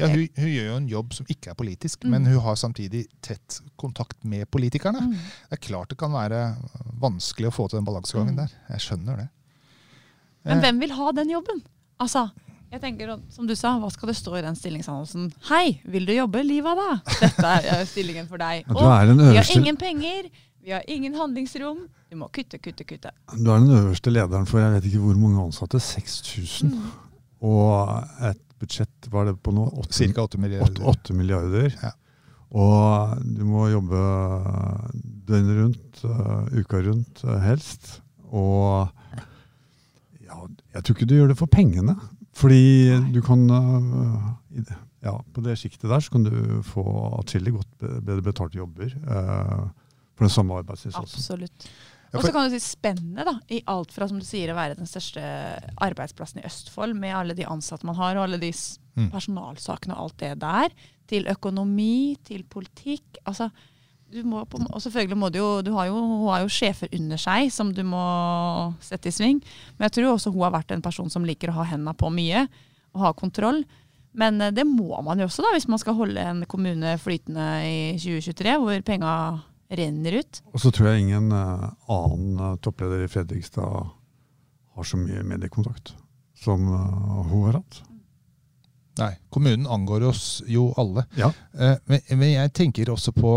Ja, 0.00 0.06
hun, 0.08 0.22
hun 0.38 0.48
gjør 0.48 0.64
jo 0.70 0.76
en 0.78 0.86
jobb 0.88 1.12
som 1.12 1.26
ikke 1.28 1.50
er 1.50 1.56
politisk, 1.58 2.04
Mm. 2.06 2.10
men 2.14 2.26
hun 2.32 2.40
har 2.40 2.54
samtidig 2.56 3.02
tett 3.20 3.58
kontakt 3.76 4.16
med 4.24 4.46
politikerne. 4.50 5.02
Det 5.50 5.58
er 5.58 5.60
klart 5.60 5.90
det 5.90 5.98
kan 5.98 6.12
være 6.14 6.56
vanskelig 7.02 7.50
å 7.50 7.52
få 7.52 7.68
til 7.68 7.78
den 7.82 7.84
balansegangen 7.84 8.32
Mm. 8.32 8.36
der. 8.40 8.50
Jeg 8.70 8.80
skjønner 8.80 9.16
det. 9.18 9.28
Men 10.44 10.56
Eh, 10.58 10.62
hvem 10.62 10.80
vil 10.80 10.90
ha 10.96 11.12
den 11.12 11.28
jobben? 11.28 11.60
Altså, 12.00 12.30
jeg 12.72 12.80
tenker, 12.80 13.20
som 13.28 13.46
du 13.46 13.54
sa, 13.54 13.78
Hva 13.78 13.90
skal 13.92 14.06
det 14.08 14.16
stå 14.16 14.38
i 14.38 14.42
den 14.46 14.54
stillingsannonsen? 14.56 15.32
Hei, 15.50 15.80
vil 15.84 16.06
du 16.06 16.12
jobbe 16.14 16.42
livet 16.46 16.70
av 16.70 16.78
deg? 16.80 17.20
Dette 17.20 17.44
er 17.66 17.84
stillingen 17.84 18.26
for 18.30 18.38
deg. 18.38 18.64
Er 18.70 19.14
vi 19.14 19.36
har 19.36 19.56
ingen 19.58 19.76
penger, 19.76 20.30
vi 20.64 20.72
har 20.74 20.84
ingen 20.90 21.14
handlingsrom. 21.14 21.86
Du 22.10 22.16
må 22.20 22.28
kutte, 22.34 22.58
kutte, 22.58 22.84
kutte. 22.84 23.12
du 23.36 23.48
er 23.50 23.62
den 23.62 23.70
øverste 23.70 24.10
lederen 24.12 24.46
for 24.48 24.60
jeg 24.60 24.74
vet 24.74 24.88
ikke 24.90 25.02
hvor 25.04 25.18
mange 25.20 25.44
ansatte. 25.46 25.80
6000. 25.80 26.74
Mm. 26.74 26.90
Og 27.46 28.28
et 28.28 28.40
budsjett 28.60 29.08
var 29.12 29.30
det 29.30 29.38
på 29.40 29.54
nå? 29.56 29.64
8, 29.80 29.94
Cirka 29.96 30.26
8 30.26 30.40
milliarder. 30.42 30.84
8 30.92 31.16
milliarder. 31.16 31.70
Ja. 31.80 31.94
Og 32.50 33.20
du 33.22 33.44
må 33.46 33.68
jobbe 33.70 33.98
døgnet 35.30 35.60
rundt, 35.60 36.00
uh, 36.04 36.48
uka 36.58 36.80
rundt, 36.82 37.22
uh, 37.24 37.38
helst. 37.44 38.00
Og 38.34 38.90
ja, 40.26 40.40
jeg 40.74 40.82
tror 40.82 40.96
ikke 40.96 41.08
du 41.08 41.14
gjør 41.16 41.30
det 41.32 41.38
for 41.38 41.50
pengene. 41.50 41.94
Fordi 42.36 42.90
Nei. 42.90 43.12
du 43.14 43.20
kan 43.24 43.46
uh, 43.50 44.32
i 44.50 44.62
det- 44.66 44.78
ja, 45.00 45.14
På 45.32 45.40
det 45.40 45.54
sjiktet 45.56 45.88
der 45.88 46.02
så 46.04 46.12
kan 46.12 46.26
du 46.26 46.60
få 46.66 46.82
atskillig 47.16 47.54
godt 47.54 47.86
bedre 48.04 48.20
betalte 48.20 48.58
jobber 48.58 48.90
uh, 49.08 49.70
for 50.20 50.28
den 50.28 50.34
samme 50.36 50.60
arbeidsinnsatsen. 50.60 51.16
Absolutt. 51.16 51.70
Og 52.10 52.24
så 52.26 52.32
kan 52.34 52.48
du 52.50 52.54
si 52.56 52.58
spennende, 52.64 53.22
da. 53.24 53.36
I 53.54 53.60
alt 53.70 53.92
fra 53.94 54.08
som 54.10 54.18
du 54.18 54.26
sier, 54.26 54.50
å 54.50 54.56
være 54.58 54.76
den 54.80 54.88
største 54.90 55.22
arbeidsplassen 55.80 56.40
i 56.42 56.46
Østfold, 56.48 56.96
med 56.98 57.14
alle 57.14 57.36
de 57.38 57.46
ansatte 57.46 57.86
man 57.86 57.96
har, 58.00 58.18
og 58.18 58.26
alle 58.28 58.40
de 58.42 58.52
Mm. 58.98 59.06
personalsakene 59.12 59.94
og 59.94 60.08
alt 60.08 60.16
det 60.18 60.32
der, 60.42 60.72
til 61.06 61.28
økonomi, 61.30 62.16
til 62.26 62.42
politikk. 62.42 63.20
Altså, 63.24 63.46
du 64.10 64.24
må 64.26 64.42
og 64.42 64.80
selvfølgelig 64.82 65.16
må 65.16 65.28
du 65.30 65.38
jo 65.38 65.62
Du 65.62 65.70
har 65.76 65.86
jo, 65.86 65.94
hun 65.94 66.28
har 66.28 66.40
jo 66.42 66.48
sjefer 66.50 66.88
under 66.92 67.16
seg 67.16 67.52
som 67.54 67.70
du 67.72 67.84
må 67.86 68.74
sette 68.82 69.06
i 69.06 69.14
sving. 69.14 69.38
Men 69.78 69.86
jeg 69.86 69.92
tror 69.92 70.16
også 70.16 70.32
hun 70.34 70.42
har 70.42 70.50
vært 70.58 70.72
en 70.74 70.82
person 70.82 71.08
som 71.08 71.24
liker 71.24 71.52
å 71.52 71.60
ha 71.60 71.68
hendene 71.70 71.94
på 71.94 72.10
mye 72.10 72.48
og 72.92 73.00
ha 73.04 73.12
kontroll. 73.14 73.62
Men 74.12 74.40
eh, 74.42 74.50
det 74.50 74.66
må 74.66 75.00
man 75.06 75.22
jo 75.22 75.28
også 75.30 75.46
da, 75.46 75.54
hvis 75.54 75.68
man 75.70 75.78
skal 75.78 75.94
holde 75.94 76.18
en 76.18 76.42
kommune 76.50 76.96
flytende 76.98 77.46
i 77.62 77.78
2023, 78.02 78.58
hvor 78.58 78.82
penga 78.82 79.14
renner 79.70 80.16
ut. 80.20 80.40
Og 80.52 80.60
så 80.62 80.72
tror 80.74 80.90
jeg 80.90 81.04
ingen 81.06 81.30
eh, 81.32 81.68
annen 81.94 82.40
eh, 82.42 82.56
toppleder 82.64 83.04
i 83.04 83.10
Fredrikstad 83.10 83.86
har 84.74 84.86
så 84.86 84.98
mye 84.98 85.22
mediekontakt 85.26 85.92
som 86.42 86.66
eh, 86.66 87.22
hun 87.30 87.46
har 87.48 87.60
hatt. 87.60 87.80
Nei, 89.00 89.12
kommunen 89.32 89.68
angår 89.70 90.08
oss 90.10 90.42
jo 90.50 90.72
alle. 90.80 91.06
Ja. 91.16 91.30
Eh, 91.54 91.76
Men, 91.86 92.02
men 92.18 92.32
jeg 92.34 92.52
tenker 92.58 92.90
også 92.92 93.12
på 93.16 93.32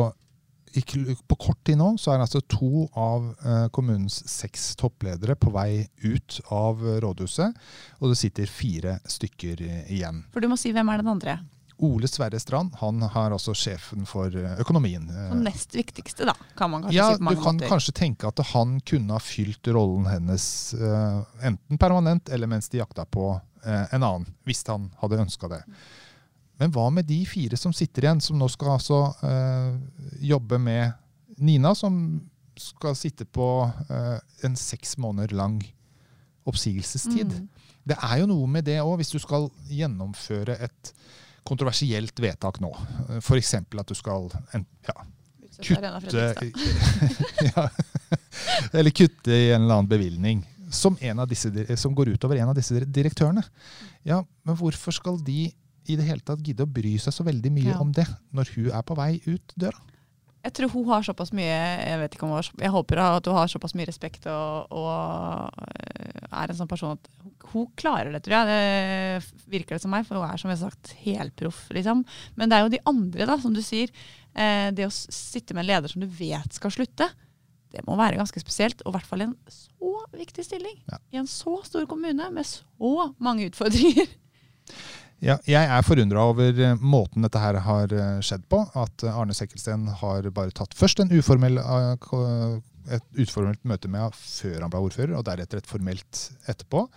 På 1.30 1.36
kort 1.38 1.60
tid 1.70 1.78
nå 1.78 1.92
så 2.02 2.16
er 2.16 2.24
altså 2.24 2.40
to 2.50 2.88
av 2.98 3.28
kommunens 3.76 4.16
seks 4.26 4.72
toppledere 4.76 5.36
på 5.38 5.52
vei 5.54 5.84
ut 6.02 6.40
av 6.50 6.82
rådhuset. 7.04 7.54
Og 8.02 8.10
det 8.10 8.18
sitter 8.18 8.50
fire 8.50 8.96
stykker 9.06 9.62
igjen. 9.94 10.24
For 10.34 10.42
du 10.42 10.50
må 10.50 10.58
si 10.58 10.72
hvem 10.74 10.90
er 10.90 11.04
den 11.04 11.12
andre? 11.14 11.36
Ole 11.84 12.08
Sverre 12.08 12.40
Strand 12.40 12.76
han 12.80 13.02
har 13.02 13.32
altså 13.34 13.54
sjefen 13.58 14.06
for 14.06 14.28
eh, 14.36 14.60
økonomien. 14.62 15.08
eh, 15.10 15.30
Som 15.32 15.42
nest 15.44 15.74
viktigste, 15.76 16.26
da, 16.30 16.36
kan 16.58 16.70
man 16.72 16.84
kanskje 16.86 16.98
ja, 16.98 17.08
si 17.14 17.18
på 17.20 17.24
mange 17.28 17.40
du 17.40 17.44
kan 17.44 17.56
måter. 17.58 17.70
kanskje 17.74 17.94
tenke 17.98 18.28
at 18.30 18.40
han 18.54 18.80
kunne 18.86 19.14
ha 19.18 19.20
fylt 19.20 19.68
rollen 19.74 20.06
hennes 20.12 20.46
eh, 20.74 21.20
enten 21.50 21.78
permanent 21.82 22.30
eller 22.30 22.48
mens 22.48 22.70
de 22.70 22.78
jakta 22.82 23.06
på 23.06 23.40
eh, 23.66 23.86
en 23.96 24.04
annen, 24.04 24.28
hvis 24.46 24.64
han 24.68 24.92
hadde 25.02 25.22
ønska 25.26 25.50
det. 25.50 25.64
Men 26.62 26.72
hva 26.72 26.90
med 26.94 27.06
de 27.10 27.18
fire 27.26 27.58
som 27.58 27.74
sitter 27.74 28.06
igjen, 28.06 28.22
som 28.22 28.38
nå 28.38 28.48
skal 28.54 28.76
altså 28.78 29.00
eh, 29.26 29.74
jobbe 30.22 30.60
med 30.62 30.94
Nina, 31.42 31.74
som 31.76 32.22
skal 32.56 32.94
sitte 32.96 33.26
på 33.26 33.48
eh, 33.90 34.20
en 34.46 34.56
seks 34.56 34.98
måneder 35.02 35.34
lang 35.36 35.58
oppsigelsestid? 36.46 37.34
Mm. 37.34 37.50
Det 37.84 37.98
er 38.00 38.22
jo 38.22 38.30
noe 38.30 38.48
med 38.48 38.64
det 38.68 38.78
òg, 38.84 38.96
hvis 39.02 39.12
du 39.12 39.20
skal 39.20 39.50
gjennomføre 39.68 40.56
et 40.64 40.94
kontroversielt 41.44 42.20
vedtak 42.24 42.60
nå. 42.64 42.72
F.eks. 43.20 43.54
at 43.60 43.88
du 43.90 43.96
skal 43.98 44.30
en, 44.56 44.66
ja, 44.88 44.96
kutte 45.64 46.52
ja. 47.50 47.68
Eller 48.74 48.92
kutte 48.96 49.32
i 49.36 49.52
en 49.54 49.64
eller 49.64 49.80
annen 49.80 49.90
bevilgning. 49.92 50.44
Som, 50.74 50.96
en 51.06 51.20
av 51.22 51.28
disse, 51.30 51.52
som 51.78 51.94
går 51.94 52.16
utover 52.16 52.40
en 52.42 52.50
av 52.50 52.56
disse 52.58 52.80
direktørene. 52.90 53.44
Ja, 54.08 54.24
Men 54.44 54.58
hvorfor 54.58 54.96
skal 54.96 55.20
de 55.22 55.52
i 55.86 55.98
det 56.00 56.06
hele 56.08 56.24
tatt 56.26 56.42
gidde 56.42 56.66
å 56.66 56.70
bry 56.72 56.96
seg 56.98 57.14
så 57.14 57.26
veldig 57.28 57.52
mye 57.54 57.74
Ja. 57.74 57.80
om 57.84 57.92
det, 57.94 58.08
når 58.32 58.50
hun 58.56 58.72
er 58.72 58.82
på 58.88 58.96
vei 58.98 59.22
ut 59.28 59.54
døra? 59.60 59.78
Jeg 60.44 60.56
tror 60.58 60.74
hun 60.74 60.90
har 60.92 61.06
såpass 61.08 61.32
mye 61.36 61.48
Jeg 61.48 62.00
vet 62.02 62.16
ikke 62.16 62.26
om 62.28 62.34
hun 62.34 62.42
har, 62.42 62.50
jeg 62.60 62.74
håper 62.74 63.00
at 63.00 63.28
hun 63.30 63.38
har 63.38 63.52
såpass 63.52 63.76
mye 63.80 63.88
respekt 63.88 64.26
og, 64.28 64.74
og 64.76 65.62
øh, 65.64 66.26
er 66.34 66.52
en 66.52 66.58
sånn 66.58 66.72
person 66.72 66.98
at 66.98 67.12
hun, 67.24 67.36
hun 67.54 67.70
klarer 67.80 68.12
det, 68.12 68.24
tror 68.26 68.40
jeg. 68.40 68.50
Det 68.50 69.46
virker 69.54 69.78
det 69.78 69.84
som 69.84 69.94
meg, 69.94 70.08
for 70.08 70.20
hun 70.20 70.28
er 70.28 70.42
som 70.42 70.52
jeg 70.52 70.60
har 70.60 70.72
sagt 70.72 70.96
helproff, 71.04 71.68
liksom. 71.76 72.02
Men 72.40 72.50
det 72.50 72.58
er 72.58 72.66
jo 72.66 72.74
de 72.74 72.82
andre, 72.90 73.28
da, 73.30 73.38
som 73.40 73.54
du 73.54 73.62
sier. 73.64 73.94
Eh, 74.34 74.72
det 74.74 74.88
å 74.88 74.94
sitte 74.94 75.54
med 75.54 75.64
en 75.64 75.70
leder 75.70 75.94
som 75.94 76.02
du 76.02 76.08
vet 76.10 76.58
skal 76.58 76.74
slutte, 76.74 77.08
det 77.74 77.86
må 77.88 77.98
være 77.98 78.18
ganske 78.20 78.42
spesielt. 78.42 78.82
Og 78.84 78.94
i 78.94 78.98
hvert 78.98 79.10
fall 79.10 79.24
i 79.24 79.30
en 79.30 79.38
så 79.54 79.94
viktig 80.18 80.46
stilling. 80.46 80.76
Ja. 80.90 81.00
I 81.14 81.22
en 81.22 81.30
så 81.30 81.60
stor 81.66 81.88
kommune 81.90 82.30
med 82.34 82.50
så 82.50 83.10
mange 83.22 83.50
utfordringer. 83.52 84.10
Ja, 85.24 85.38
jeg 85.48 85.68
er 85.72 85.86
forundra 85.88 86.26
over 86.34 86.58
eh, 86.60 86.80
måten 86.84 87.24
dette 87.24 87.40
her 87.40 87.56
har 87.64 87.94
eh, 87.96 88.22
skjedd 88.26 88.44
på. 88.52 88.60
At 88.76 89.06
eh, 89.06 89.20
Arne 89.20 89.36
Sekkelsten 89.38 89.86
har 90.02 90.28
bare 90.36 90.52
tatt 90.56 90.76
først 90.76 91.00
uformell, 91.14 91.62
et 92.92 93.06
uformelt 93.16 93.62
møte 93.64 93.88
med 93.88 94.04
henne 94.04 94.18
før 94.20 94.66
han 94.66 94.74
ble 94.74 94.82
ordfører, 94.84 95.14
og 95.16 95.24
deretter 95.30 95.62
et 95.62 95.70
formelt 95.70 96.26
etterpå. 96.52 96.88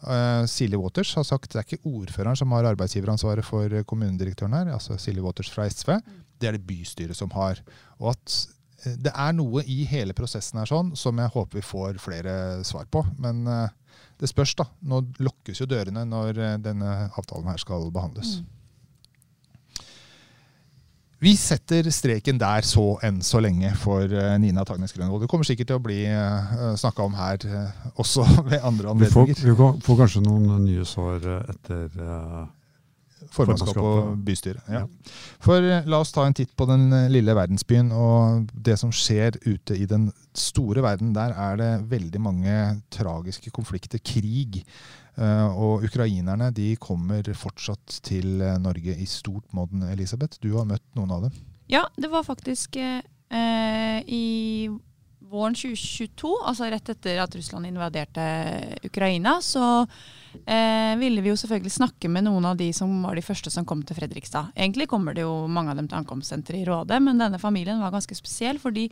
Uh, 0.00 0.46
Silje 0.48 0.78
Waters 0.80 1.10
har 1.12 1.26
sagt 1.28 1.52
det 1.52 1.58
er 1.60 1.66
ikke 1.66 1.90
ordføreren 1.90 2.38
som 2.38 2.54
har 2.56 2.64
arbeidsgiveransvaret 2.70 3.44
for 3.44 3.74
kommunedirektøren 3.84 4.56
her, 4.56 4.70
altså 4.72 4.96
Silje 4.96 5.20
Waters 5.20 5.50
fra 5.52 5.66
SV. 5.68 5.98
Det 6.40 6.48
er 6.48 6.56
det 6.56 6.64
bystyret 6.64 7.18
som 7.18 7.28
har. 7.36 7.60
Og 8.00 8.14
at 8.14 8.38
det 8.80 9.12
er 9.12 9.34
noe 9.36 9.62
i 9.68 9.82
hele 9.88 10.14
prosessen 10.16 10.60
her 10.60 10.68
sånn 10.68 10.94
som 10.96 11.18
jeg 11.20 11.32
håper 11.34 11.60
vi 11.60 11.64
får 11.66 12.00
flere 12.00 12.34
svar 12.64 12.86
på. 12.92 13.02
Men 13.20 13.42
eh, 13.44 13.72
det 14.20 14.28
spørs, 14.28 14.54
da. 14.58 14.68
Nå 14.84 15.02
lukkes 15.24 15.62
jo 15.62 15.68
dørene 15.68 16.04
når 16.08 16.38
eh, 16.38 16.56
denne 16.62 17.10
avtalen 17.10 17.48
her 17.48 17.60
skal 17.62 17.88
behandles. 17.94 18.40
Vi 21.20 21.34
setter 21.36 21.84
streken 21.92 22.38
der 22.40 22.64
så 22.64 22.94
enn 23.04 23.18
så 23.24 23.42
lenge 23.44 23.74
for 23.76 24.08
eh, 24.08 24.36
Nina 24.40 24.64
Tagnes 24.64 24.94
Grønvold. 24.96 25.26
Det 25.26 25.28
kommer 25.28 25.44
sikkert 25.44 25.68
til 25.68 25.76
å 25.76 25.82
bli 25.84 25.98
uh, 26.08 26.70
snakka 26.80 27.04
om 27.04 27.16
her 27.18 27.44
eh, 27.44 27.82
også 28.00 28.24
ved 28.48 28.56
andre 28.64 28.94
Vi 29.02 29.10
får, 29.12 29.26
anledninger. 29.26 29.50
vi 29.50 29.84
får, 29.84 29.98
kanskje 29.98 30.24
noen 30.24 30.64
nye 30.64 30.86
svar 30.88 31.20
eh, 31.20 31.52
etter 31.52 32.00
eh, 32.00 32.40
Formannskap 33.34 33.76
og 33.82 34.14
bystyre. 34.26 34.62
Ja. 34.72 34.84
For 35.42 35.62
eh, 35.62 35.86
la 35.90 36.00
oss 36.02 36.12
ta 36.14 36.24
en 36.26 36.36
titt 36.36 36.54
på 36.56 36.66
den 36.70 36.88
eh, 36.96 37.08
lille 37.12 37.34
verdensbyen 37.36 37.92
og 37.94 38.50
det 38.54 38.78
som 38.80 38.92
skjer 38.94 39.38
ute 39.46 39.76
i 39.76 39.86
den 39.90 40.08
store 40.36 40.82
verden. 40.86 41.12
Der 41.16 41.34
er 41.36 41.60
det 41.60 41.70
veldig 41.90 42.20
mange 42.24 42.56
tragiske 42.94 43.52
konflikter, 43.54 44.02
krig. 44.02 44.62
Eh, 45.16 45.46
Og 45.50 45.84
ukrainerne 45.84 46.50
de 46.56 46.74
kommer 46.80 47.26
fortsatt 47.36 48.00
til 48.06 48.40
Norge 48.62 48.96
i 48.96 49.06
stort 49.06 49.48
monn, 49.52 49.84
Elisabeth. 49.90 50.38
Du 50.42 50.54
har 50.56 50.68
møtt 50.68 50.86
noen 50.96 51.10
av 51.16 51.26
dem. 51.28 51.40
Ja, 51.70 51.84
det 52.00 52.10
var 52.10 52.24
faktisk 52.26 52.76
eh, 52.76 54.00
i 54.06 54.68
våren 55.30 55.54
2022, 55.54 56.30
altså 56.50 56.66
rett 56.72 56.88
etter 56.92 57.20
at 57.22 57.34
Russland 57.38 57.68
invaderte 57.68 58.24
Ukraina, 58.88 59.36
så 59.44 59.86
eh, 60.44 60.96
ville 61.00 61.22
vi 61.22 61.30
jo 61.32 61.38
selvfølgelig 61.38 61.74
snakke 61.76 62.10
med 62.10 62.26
noen 62.26 62.48
av 62.50 62.58
de 62.58 62.70
som 62.76 62.90
var 63.06 63.14
de 63.18 63.24
første 63.24 63.52
som 63.54 63.66
kom 63.68 63.84
til 63.86 63.98
Fredrikstad. 63.98 64.50
Egentlig 64.56 64.88
kommer 64.90 65.14
det 65.14 65.22
jo 65.26 65.46
mange 65.50 65.70
av 65.74 65.78
dem 65.80 65.88
til 65.90 66.00
ankomstsenteret 66.02 66.64
i 66.64 66.66
Råde, 66.68 66.98
men 67.04 67.22
denne 67.22 67.38
familien 67.42 67.80
var 67.82 67.94
ganske 67.94 68.16
spesiell 68.18 68.58
fordi 68.62 68.88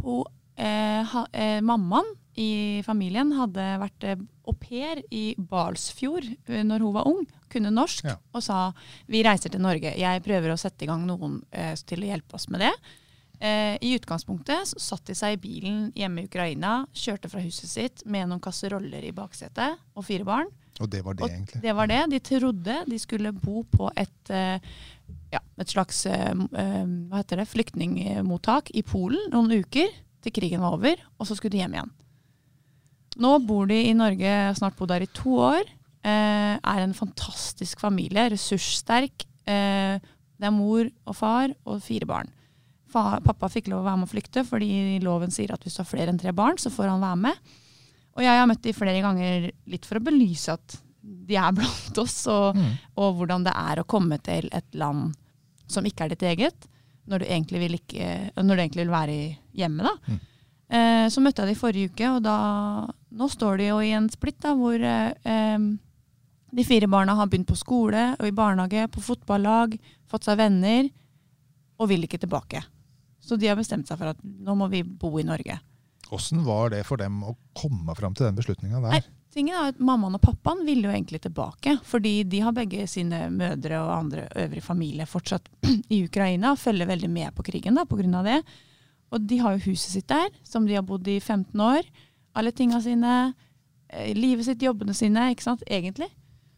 hun, 0.00 0.24
eh, 0.56 1.02
ha, 1.12 1.26
eh, 1.32 1.60
mammaen 1.60 2.08
i 2.40 2.80
familien 2.86 3.32
hadde 3.36 3.64
vært 3.82 4.04
eh, 4.06 4.16
au 4.48 4.54
pair 4.56 5.02
i 5.12 5.34
Balsfjord 5.36 6.24
eh, 6.48 6.62
når 6.64 6.86
hun 6.86 6.94
var 6.96 7.08
ung, 7.10 7.26
kunne 7.50 7.72
norsk, 7.74 8.04
Ja. 8.06 8.16
og 8.32 8.42
sa 8.46 8.72
vi 9.10 9.24
reiser 9.26 9.50
til 9.50 9.60
Norge. 9.60 9.92
Jeg 9.98 10.22
prøver 10.24 10.52
å 10.54 10.58
sette 10.58 10.86
i 10.86 10.88
gang 10.88 11.04
noen 11.08 11.42
eh, 11.52 11.74
til 11.84 12.00
å 12.06 12.10
hjelpe 12.12 12.38
oss 12.38 12.48
med 12.48 12.60
det. 12.64 12.72
Eh, 13.40 13.78
I 13.80 13.94
utgangspunktet 13.96 14.68
så 14.68 14.80
satt 14.84 15.06
de 15.08 15.14
seg 15.16 15.38
i 15.38 15.40
bilen 15.40 15.84
hjemme 15.96 16.20
i 16.20 16.28
Ukraina, 16.28 16.82
kjørte 16.92 17.30
fra 17.32 17.40
huset 17.40 17.70
sitt 17.70 18.02
med 18.04 18.28
noen 18.28 18.42
kasseroller 18.44 19.06
i 19.08 19.14
baksetet 19.16 19.78
og 19.96 20.04
fire 20.04 20.26
barn. 20.28 20.50
Og 20.80 20.88
det 20.92 21.00
var 21.04 21.16
det, 21.16 21.24
Og 21.24 21.30
egentlig. 21.30 21.60
det 21.62 21.72
var 21.76 21.88
det. 21.88 22.00
De 22.12 22.20
trodde 22.24 22.76
de 22.88 22.98
skulle 23.00 23.32
bo 23.32 23.62
på 23.64 23.88
et, 23.96 24.30
eh, 24.30 24.60
ja, 25.32 25.40
et 25.58 25.72
slags 25.72 26.04
eh, 26.06 26.30
eh, 26.32 26.84
hva 27.08 27.20
heter 27.22 27.40
det, 27.40 27.48
flyktningmottak 27.48 28.72
i 28.76 28.82
Polen 28.82 29.30
noen 29.32 29.64
uker 29.64 29.88
til 30.20 30.32
krigen 30.36 30.60
var 30.60 30.76
over, 30.76 31.00
og 31.18 31.26
så 31.26 31.36
skulle 31.36 31.56
de 31.56 31.62
hjem 31.62 31.78
igjen. 31.78 31.92
Nå 33.20 33.32
bor 33.48 33.66
de 33.66 33.78
i 33.88 33.94
Norge, 33.96 34.34
snart 34.56 34.76
bodd 34.76 34.92
her 34.92 35.04
i 35.04 35.08
to 35.16 35.32
år. 35.40 35.64
Er 36.04 36.80
en 36.80 36.94
fantastisk 36.96 37.80
familie, 37.80 38.28
ressurssterk. 38.32 39.24
Det 39.44 40.46
er 40.46 40.54
mor 40.54 40.86
og 41.08 41.16
far 41.16 41.52
og 41.66 41.80
fire 41.82 42.06
barn. 42.08 42.30
Pappa 42.92 43.48
fikk 43.52 43.68
lov 43.70 43.82
å 43.82 43.88
være 43.88 44.00
med 44.02 44.08
å 44.08 44.12
flykte, 44.12 44.44
fordi 44.46 44.98
loven 45.04 45.30
sier 45.34 45.52
at 45.54 45.62
hvis 45.66 45.76
du 45.78 45.82
har 45.82 45.88
flere 45.90 46.12
enn 46.12 46.18
tre 46.20 46.32
barn, 46.36 46.58
så 46.58 46.70
får 46.72 46.88
han 46.92 47.02
være 47.04 47.20
med. 47.28 47.50
Og 48.18 48.24
jeg 48.26 48.38
har 48.40 48.48
møtt 48.50 48.62
de 48.66 48.72
flere 48.74 49.00
ganger 49.04 49.50
litt 49.70 49.86
for 49.86 50.00
å 50.00 50.04
belyse 50.04 50.52
at 50.56 50.78
de 51.02 51.36
er 51.38 51.52
blant 51.58 51.98
oss, 52.02 52.18
og, 52.28 52.56
Mm. 52.58 52.72
og 53.00 53.16
hvordan 53.20 53.44
det 53.46 53.52
er 53.56 53.80
å 53.80 53.86
komme 53.88 54.18
til 54.22 54.48
et 54.52 54.74
land 54.74 55.14
som 55.70 55.86
ikke 55.86 56.04
er 56.08 56.14
ditt 56.16 56.22
eget, 56.26 56.66
når 57.06 57.22
du 57.22 57.26
egentlig 57.30 57.60
vil, 57.62 57.76
ikke, 57.78 58.08
når 58.42 58.56
du 58.56 58.62
egentlig 58.62 58.84
vil 58.84 58.92
være 58.92 59.14
hjemme. 59.56 59.86
Da. 59.86 59.94
Mm. 60.10 60.18
Eh, 60.70 61.06
så 61.10 61.22
møtte 61.22 61.42
jeg 61.46 61.54
de 61.54 61.58
forrige 61.60 61.90
uke, 61.94 62.10
og 62.16 62.22
da, 62.22 62.34
nå 63.10 63.28
står 63.30 63.58
de 63.58 63.70
jo 63.70 63.78
i 63.82 63.92
en 63.96 64.08
splitt 64.12 64.38
da, 64.44 64.52
hvor 64.58 64.74
eh, 64.78 65.58
de 66.50 66.66
fire 66.66 66.86
barna 66.90 67.14
har 67.18 67.30
begynt 67.30 67.48
på 67.50 67.58
skole 67.58 68.04
og 68.18 68.26
i 68.26 68.34
barnehage, 68.34 68.88
på 68.90 69.02
fotballag, 69.02 69.78
fått 70.10 70.26
seg 70.26 70.38
venner, 70.42 70.90
og 71.80 71.88
vil 71.88 72.04
ikke 72.04 72.20
tilbake. 72.20 72.60
Så 73.30 73.36
de 73.38 73.46
har 73.46 73.54
bestemt 73.54 73.86
seg 73.86 73.94
for 73.94 74.10
at 74.10 74.22
nå 74.26 74.56
må 74.58 74.66
vi 74.72 74.80
bo 74.82 75.12
i 75.20 75.22
Norge. 75.22 75.54
Åssen 76.10 76.40
var 76.42 76.72
det 76.72 76.80
for 76.88 76.98
dem 76.98 77.20
å 77.22 77.36
komme 77.54 77.94
fram 77.94 78.16
til 78.18 78.26
den 78.26 78.38
beslutninga 78.40 78.80
der? 78.82 78.96
Nei. 78.96 79.02
Tingen 79.30 79.54
er 79.54 79.68
at 79.70 79.78
Mammaen 79.78 80.16
og 80.18 80.22
pappaen 80.24 80.64
ville 80.66 80.88
jo 80.88 80.90
egentlig 80.90 81.20
tilbake, 81.22 81.76
fordi 81.86 82.24
de 82.26 82.40
har 82.42 82.54
begge 82.56 82.88
sine 82.90 83.28
mødre 83.30 83.78
og 83.78 83.92
andre 83.94 84.24
øvrig 84.42 84.62
familie 84.66 85.06
fortsatt 85.06 85.46
i 85.94 86.00
Ukraina 86.08 86.56
og 86.56 86.58
følger 86.58 86.88
veldig 86.90 87.10
med 87.14 87.30
på 87.36 87.44
krigen 87.46 87.78
da, 87.78 87.84
av 87.86 88.26
det. 88.26 88.40
Og 89.14 89.28
de 89.30 89.38
har 89.38 89.54
jo 89.54 89.68
huset 89.68 89.94
sitt 89.94 90.08
der, 90.10 90.34
som 90.42 90.66
de 90.66 90.74
har 90.74 90.82
bodd 90.88 91.06
i 91.06 91.20
15 91.20 91.54
år. 91.62 91.86
Alle 92.34 92.50
tinga 92.50 92.80
sine, 92.82 93.12
eh, 93.94 94.10
livet 94.18 94.48
sitt, 94.48 94.66
jobbene 94.66 94.96
sine, 94.98 95.28
ikke 95.30 95.46
sant, 95.46 95.62
egentlig. 95.70 96.10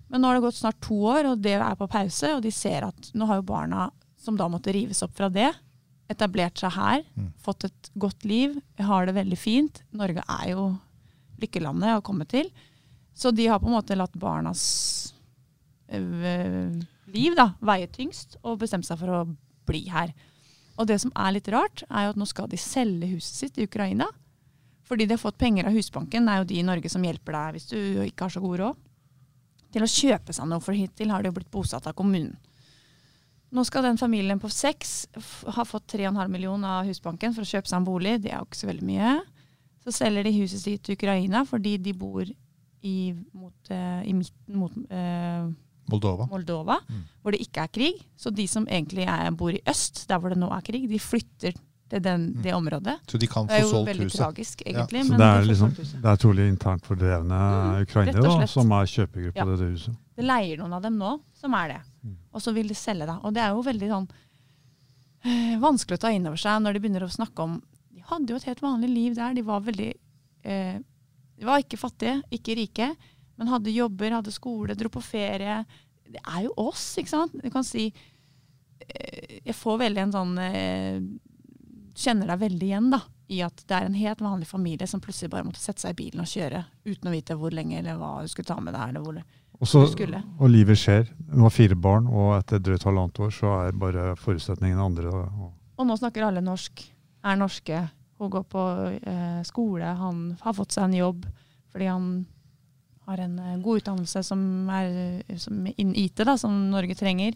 Men 0.09 0.25
nå 0.25 0.31
har 0.31 0.41
det 0.41 0.47
gått 0.47 0.63
snart 0.63 0.81
to 0.81 0.97
år, 1.13 1.29
og 1.29 1.45
det 1.45 1.59
er 1.59 1.77
på 1.77 1.91
pause, 1.93 2.33
og 2.39 2.41
de 2.49 2.55
ser 2.57 2.89
at 2.89 3.13
nå 3.13 3.29
har 3.29 3.43
jo 3.43 3.51
barna, 3.53 3.91
som 4.17 4.41
da 4.41 4.49
måtte 4.49 4.73
rives 4.73 5.05
opp 5.05 5.13
fra 5.21 5.29
det, 5.29 5.51
etablert 6.11 6.59
seg 6.59 6.73
her, 6.73 7.05
Mm. 7.17 7.33
fått 7.43 7.65
et 7.65 7.91
godt 7.99 8.25
liv, 8.25 8.61
har 8.79 9.07
det 9.07 9.15
veldig 9.15 9.39
fint. 9.39 9.83
Norge 9.93 10.23
er 10.29 10.51
jo 10.51 10.79
lykkelandet 11.41 11.99
å 11.99 12.03
komme 12.03 12.27
til. 12.29 12.51
Så 13.15 13.35
de 13.35 13.47
har 13.47 13.59
på 13.61 13.67
en 13.67 13.77
måte 13.77 13.97
latt 13.97 14.13
barnas 14.17 15.13
øh, 15.93 16.83
liv 17.13 17.35
da, 17.37 17.53
veie 17.61 17.87
tyngst 17.93 18.37
og 18.43 18.59
bestemt 18.63 18.87
seg 18.89 18.99
for 19.01 19.09
å 19.09 19.23
bli 19.69 19.85
her. 19.93 20.13
Og 20.79 20.87
det 20.89 21.01
som 21.03 21.13
er 21.15 21.35
litt 21.37 21.49
rart, 21.53 21.83
er 21.91 22.07
jo 22.07 22.15
at 22.15 22.21
nå 22.21 22.27
skal 22.27 22.49
de 22.49 22.57
selge 22.61 23.11
huset 23.13 23.35
sitt 23.45 23.59
i 23.61 23.67
Ukraina. 23.69 24.07
Fordi 24.89 25.07
de 25.07 25.15
har 25.15 25.21
fått 25.23 25.39
penger 25.39 25.69
av 25.69 25.73
Husbanken, 25.77 26.27
det 26.27 26.33
er 26.33 26.39
jo 26.43 26.49
de 26.51 26.59
i 26.61 26.65
Norge 26.67 26.89
som 26.91 27.05
hjelper 27.05 27.33
deg 27.37 27.53
hvis 27.57 27.69
du 27.71 27.77
ikke 28.05 28.27
har 28.27 28.31
så 28.35 28.41
god 28.43 28.59
råd, 28.61 28.81
til 29.73 29.83
å 29.83 29.89
kjøpe 29.89 30.35
seg 30.37 30.49
noe, 30.51 30.61
for 30.61 30.77
hittil 30.77 31.13
har 31.13 31.23
de 31.23 31.31
jo 31.31 31.37
blitt 31.39 31.51
bosatt 31.53 31.87
av 31.89 31.95
kommunen. 31.97 32.35
Nå 33.53 33.65
skal 33.69 33.83
den 33.85 33.99
familien 34.01 34.41
på 34.41 34.49
seks 34.51 35.07
ha 35.57 35.65
fått 35.69 35.87
3,5 35.93 36.29
millioner 36.33 36.79
av 36.81 36.87
Husbanken 36.89 37.35
for 37.37 37.45
å 37.45 37.49
kjøpe 37.51 37.69
seg 37.69 37.77
en 37.83 37.85
bolig. 37.85 38.15
Det 38.25 38.31
er 38.33 38.39
jo 38.41 38.47
ikke 38.49 38.61
så 38.63 38.71
veldig 38.71 38.87
mye. 38.89 39.11
Så 39.85 39.93
selger 39.93 40.25
de 40.25 40.33
huset 40.39 40.63
sitt 40.63 40.83
til 40.87 40.97
Ukraina 40.97 41.45
fordi 41.49 41.75
de 41.83 41.93
bor 41.93 42.25
i, 42.25 43.13
mot, 43.35 43.71
eh, 43.71 44.01
i 44.09 44.13
midten 44.17 44.57
mot 44.57 44.73
eh, 44.91 45.51
Moldova. 45.93 46.27
Moldova, 46.31 46.79
Mm. 46.89 47.03
hvor 47.23 47.33
det 47.35 47.41
ikke 47.43 47.63
er 47.65 47.69
krig. 47.69 48.01
Så 48.17 48.31
de 48.33 48.47
som 48.49 48.65
egentlig 48.67 49.05
er, 49.07 49.31
bor 49.33 49.51
i 49.53 49.61
øst, 49.67 50.07
der 50.09 50.19
hvor 50.19 50.31
det 50.31 50.39
nå 50.39 50.49
er 50.57 50.63
krig, 50.63 50.89
de 50.89 50.99
flytter 50.99 51.53
til 51.91 52.01
den, 52.01 52.33
Mm. 52.33 52.43
det 52.43 52.53
området. 52.55 52.95
Så 53.07 53.19
de 53.19 53.27
kan 53.27 53.47
få 53.47 53.53
solgt 53.53 53.53
huset. 53.53 53.53
Det 53.53 53.59
er 53.59 53.63
jo 53.63 53.71
solgt 53.71 53.89
veldig 53.91 54.05
huset. 54.09 54.21
tragisk, 54.21 54.63
egentlig. 54.65 55.05
Så 55.05 55.11
men 55.11 55.19
det 55.19 55.27
er, 55.29 55.45
liksom, 55.45 55.75
det 55.75 56.05
er 56.09 56.17
trolig 56.17 56.49
internt 56.49 56.83
fordrevne 56.87 57.41
Mm, 57.43 57.83
ukrainere 57.83 58.49
som 58.49 58.73
er 58.73 58.85
kjøpegruppe 58.87 59.37
Ja. 59.37 59.45
på 59.45 59.51
dette 59.57 59.71
huset. 59.75 59.97
Det 60.17 60.25
leier 60.25 60.57
noen 60.59 60.73
av 60.73 60.83
dem 60.83 60.97
nå, 60.99 61.21
som 61.35 61.53
er 61.55 61.69
det. 61.69 61.81
Og 62.33 62.43
så 62.43 62.53
vil 62.55 62.71
de 62.71 62.77
selge 62.79 63.07
deg. 63.09 63.23
Og 63.23 63.35
det 63.35 63.43
er 63.43 63.55
jo 63.55 63.65
veldig 63.67 63.91
sånn 63.93 64.09
øh, 64.11 65.57
vanskelig 65.63 65.99
å 65.99 66.05
ta 66.05 66.13
inn 66.15 66.27
over 66.29 66.41
seg 66.41 66.63
når 66.63 66.75
de 66.75 66.83
begynner 66.83 67.07
å 67.07 67.13
snakke 67.13 67.47
om 67.47 67.61
De 67.93 68.05
hadde 68.09 68.33
jo 68.33 68.41
et 68.41 68.49
helt 68.51 68.65
vanlig 68.65 68.91
liv 68.91 69.17
der. 69.19 69.37
De 69.37 69.45
var 69.47 69.65
veldig 69.67 69.91
øh, 69.93 70.79
De 71.39 71.49
var 71.49 71.63
ikke 71.63 71.81
fattige, 71.81 72.21
ikke 72.35 72.59
rike, 72.59 72.93
men 73.39 73.51
hadde 73.51 73.75
jobber, 73.75 74.19
hadde 74.19 74.35
skole, 74.35 74.77
dro 74.79 74.91
på 74.93 75.03
ferie. 75.05 75.63
Det 76.13 76.21
er 76.21 76.47
jo 76.47 76.57
oss, 76.61 76.93
ikke 77.01 77.15
sant? 77.15 77.37
Du 77.39 77.51
kan 77.51 77.67
si 77.67 77.89
øh, 77.93 79.39
Jeg 79.43 79.59
får 79.59 79.85
veldig 79.87 80.07
en 80.07 80.17
sånn 80.19 80.35
Kjenner 81.93 82.31
deg 82.31 82.41
veldig 82.41 82.67
igjen 82.67 82.87
da, 82.89 83.03
i 83.29 83.43
at 83.45 83.59
det 83.69 83.77
er 83.77 83.85
en 83.85 83.97
helt 83.97 84.23
vanlig 84.25 84.47
familie 84.49 84.87
som 84.89 85.01
plutselig 85.05 85.29
bare 85.31 85.45
måtte 85.45 85.61
sette 85.61 85.83
seg 85.83 85.93
i 85.93 85.99
bilen 85.99 86.23
og 86.25 86.31
kjøre 86.31 86.63
uten 86.89 87.11
å 87.11 87.13
vite 87.13 87.37
hvor 87.37 87.53
lenge 87.53 87.83
eller 87.83 87.99
hva 88.01 88.23
du 88.25 88.31
skulle 88.33 88.49
ta 88.49 88.57
med 88.65 88.73
deg. 88.73 88.95
eller 88.95 89.05
hvor 89.05 89.19
det 89.63 89.79
Og, 89.79 89.87
Du 89.87 89.93
skulle. 89.93 90.23
og 90.39 90.51
livet 90.51 90.79
skjer. 90.81 91.09
Hun 91.31 91.45
har 91.47 91.55
fire 91.55 91.77
barn, 91.79 92.07
og 92.11 92.35
etter 92.41 92.59
drøyt 92.59 92.83
halvannet 92.89 93.21
år 93.23 93.31
så 93.35 93.53
er 93.69 93.73
bare 93.79 94.13
forutsetningene 94.19 94.83
andre. 94.85 95.13
Og, 95.13 95.53
Og 95.79 95.87
nå 95.89 95.97
snakker 96.01 96.27
alle 96.27 96.43
norsk, 96.45 96.83
er 97.25 97.39
norske. 97.41 97.79
Hun 98.19 98.31
går 98.31 98.45
på 98.51 98.65
eh, 99.03 99.41
skole, 99.47 99.85
han 99.99 100.37
har 100.43 100.55
fått 100.55 100.73
seg 100.77 100.85
en 100.91 100.99
jobb 100.99 101.25
fordi 101.73 101.87
han 101.89 102.09
har 103.09 103.23
en 103.25 103.39
eh, 103.41 103.57
god 103.65 103.81
utdannelse 103.81 104.21
som 104.27 104.43
er 104.71 105.23
som 105.41 105.63
innen 105.73 105.95
IT, 105.97 106.21
da, 106.29 106.37
som 106.39 106.53
Norge 106.71 106.95
trenger. 106.99 107.33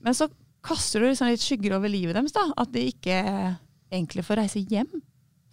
Men 0.00 0.14
så 0.14 0.28
kaster 0.64 1.02
du 1.02 1.08
liksom 1.10 1.28
litt 1.28 1.42
skygger 1.44 1.74
over 1.76 1.90
livet 1.92 2.14
deres, 2.16 2.32
da, 2.32 2.46
at 2.56 2.70
de 2.72 2.86
ikke 2.92 3.18
egentlig 3.92 4.24
får 4.24 4.40
reise 4.40 4.62
hjem. 4.70 4.88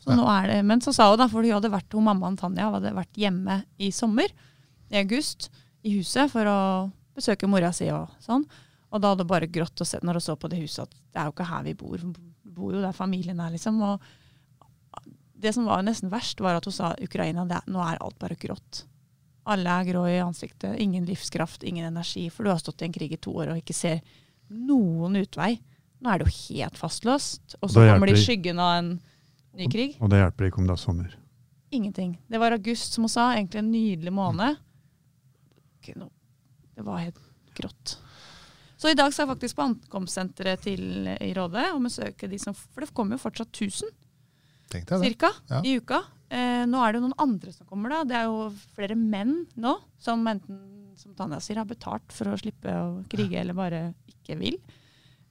Så 0.02 0.16
nå 0.18 0.24
er 0.32 0.48
det, 0.50 0.60
men 0.66 0.80
så 0.82 0.94
sa 0.96 1.10
hun 1.12 1.20
da, 1.20 1.28
for 1.30 1.44
hun 1.46 1.52
hadde 1.58 1.70
vært, 1.74 1.92
hun 1.94 2.08
mammaen 2.08 2.38
Tanja 2.40 2.72
hadde 2.74 2.94
vært 2.96 3.20
hjemme 3.20 3.60
i 3.78 3.92
sommer, 3.94 4.32
i 4.92 4.98
august, 5.02 5.50
i 5.84 5.96
huset 5.98 6.32
for 6.32 6.48
å 6.48 6.60
besøke 7.18 7.50
mora 7.50 7.72
si 7.76 7.90
og 7.94 8.12
sånn. 8.24 8.46
Og 8.92 9.02
da 9.02 9.14
hadde 9.14 9.24
hun 9.26 9.32
bare 9.32 9.50
grått 9.52 9.82
og 9.82 9.88
sett 9.88 10.04
når 10.04 10.20
hun 10.20 10.26
så 10.26 10.36
på 10.40 10.50
det 10.52 10.60
huset 10.62 10.84
at 10.86 10.96
det 10.96 11.22
er 11.22 11.30
jo 11.30 11.36
ikke 11.36 11.48
her 11.48 11.66
vi 11.68 11.76
bor. 11.80 12.02
Vi 12.02 12.54
bor 12.56 12.76
jo 12.76 12.84
der 12.84 12.96
familien 12.96 13.40
er, 13.40 13.54
liksom. 13.54 13.80
Og 13.88 15.06
det 15.42 15.54
som 15.56 15.68
var 15.68 15.84
nesten 15.86 16.12
verst, 16.12 16.42
var 16.44 16.60
at 16.60 16.68
hun 16.68 16.76
sa 16.76 16.94
Ukraina, 17.02 17.46
det, 17.50 17.64
nå 17.72 17.82
er 17.86 18.02
alt 18.04 18.20
bare 18.22 18.38
grått. 18.40 18.84
Alle 19.50 19.74
er 19.80 19.88
grå 19.88 20.04
i 20.10 20.20
ansiktet. 20.22 20.76
Ingen 20.84 21.08
livskraft, 21.08 21.64
ingen 21.64 21.88
energi. 21.88 22.28
For 22.30 22.46
du 22.46 22.52
har 22.52 22.60
stått 22.62 22.84
i 22.84 22.90
en 22.90 22.94
krig 22.94 23.16
i 23.16 23.22
to 23.22 23.34
år 23.42 23.54
og 23.54 23.62
ikke 23.64 23.76
ser 23.76 24.04
noen 24.52 25.18
utvei. 25.24 25.56
Nå 26.02 26.12
er 26.12 26.22
det 26.22 26.28
jo 26.28 26.36
helt 26.52 26.78
fastlåst. 26.78 27.56
Og 27.62 27.72
så 27.72 27.88
kommer 27.88 28.12
de 28.12 28.18
i 28.18 28.22
skyggen 28.22 28.62
av 28.62 28.76
en 28.82 28.92
ny 29.58 29.68
krig. 29.72 29.98
og 30.00 30.12
det 30.12 30.22
hjelper 30.22 30.48
ikke 30.48 30.62
om 30.62 30.70
det 30.70 30.76
er 30.76 30.84
sommer. 30.84 31.16
Ingenting. 31.72 32.18
Det 32.28 32.40
var 32.40 32.54
august, 32.54 32.94
som 32.94 33.08
hun 33.08 33.12
sa. 33.12 33.32
Egentlig 33.34 33.64
en 33.64 33.72
nydelig 33.72 34.14
måned. 34.14 34.60
Ikke 35.82 35.98
noe- 35.98 36.12
Det 36.76 36.86
var 36.86 37.00
helt 37.00 37.18
grått. 37.56 37.98
Så 38.78 38.90
i 38.90 38.96
dag 38.98 39.12
skal 39.14 39.28
jeg 39.28 39.36
faktisk 39.38 39.56
på 39.58 39.66
ankomstsenteret 39.68 40.62
til 40.62 41.08
i 41.08 41.34
Råde 41.38 41.66
og 41.76 41.82
besøke 41.84 42.30
de 42.30 42.38
som 42.40 42.54
For 42.56 42.82
det 42.82 42.94
kommer 42.94 43.18
jo 43.18 43.30
fortsatt 43.30 43.52
1000 43.52 43.90
Tenk 44.72 44.88
cirka, 44.88 45.30
Ja. 45.50 45.60
i 45.62 45.76
uka. 45.78 46.00
Eh, 46.32 46.64
nå 46.66 46.80
er 46.82 46.94
det 46.94 47.02
jo 47.02 47.08
noen 47.10 47.20
andre 47.20 47.52
som 47.52 47.68
kommer, 47.68 47.90
da. 47.90 48.04
Det 48.06 48.16
er 48.16 48.24
jo 48.24 48.50
flere 48.74 48.96
menn 48.96 49.46
nå 49.58 49.76
som 50.00 50.24
enten, 50.26 50.96
som 50.96 51.14
Tanja 51.14 51.42
sier, 51.42 51.58
har 51.58 51.66
betalt 51.66 52.10
for 52.14 52.26
å 52.32 52.40
slippe 52.40 52.72
å 52.72 53.04
krige, 53.10 53.36
eller 53.42 53.54
bare 53.54 53.94
ikke 54.08 54.38
vil. 54.40 54.58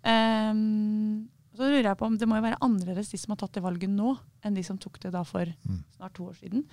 Ehm, 0.04 1.28
så 1.57 1.66
lurer 1.69 1.88
jeg 1.90 1.99
på 2.00 2.07
om 2.09 2.16
det 2.19 2.28
må 2.28 2.37
jo 2.38 2.45
være 2.47 2.61
annerledes 2.64 3.11
de 3.12 3.19
som 3.21 3.33
har 3.35 3.40
tatt 3.42 3.57
det 3.59 3.62
valget 3.64 3.90
nå, 3.92 4.14
enn 4.45 4.54
de 4.57 4.62
som 4.66 4.78
tok 4.80 5.00
det 5.00 5.12
da 5.12 5.23
for 5.25 5.45
Mm. 5.47 5.83
snart 5.97 6.14
to 6.14 6.25
år 6.28 6.37
siden. 6.37 6.64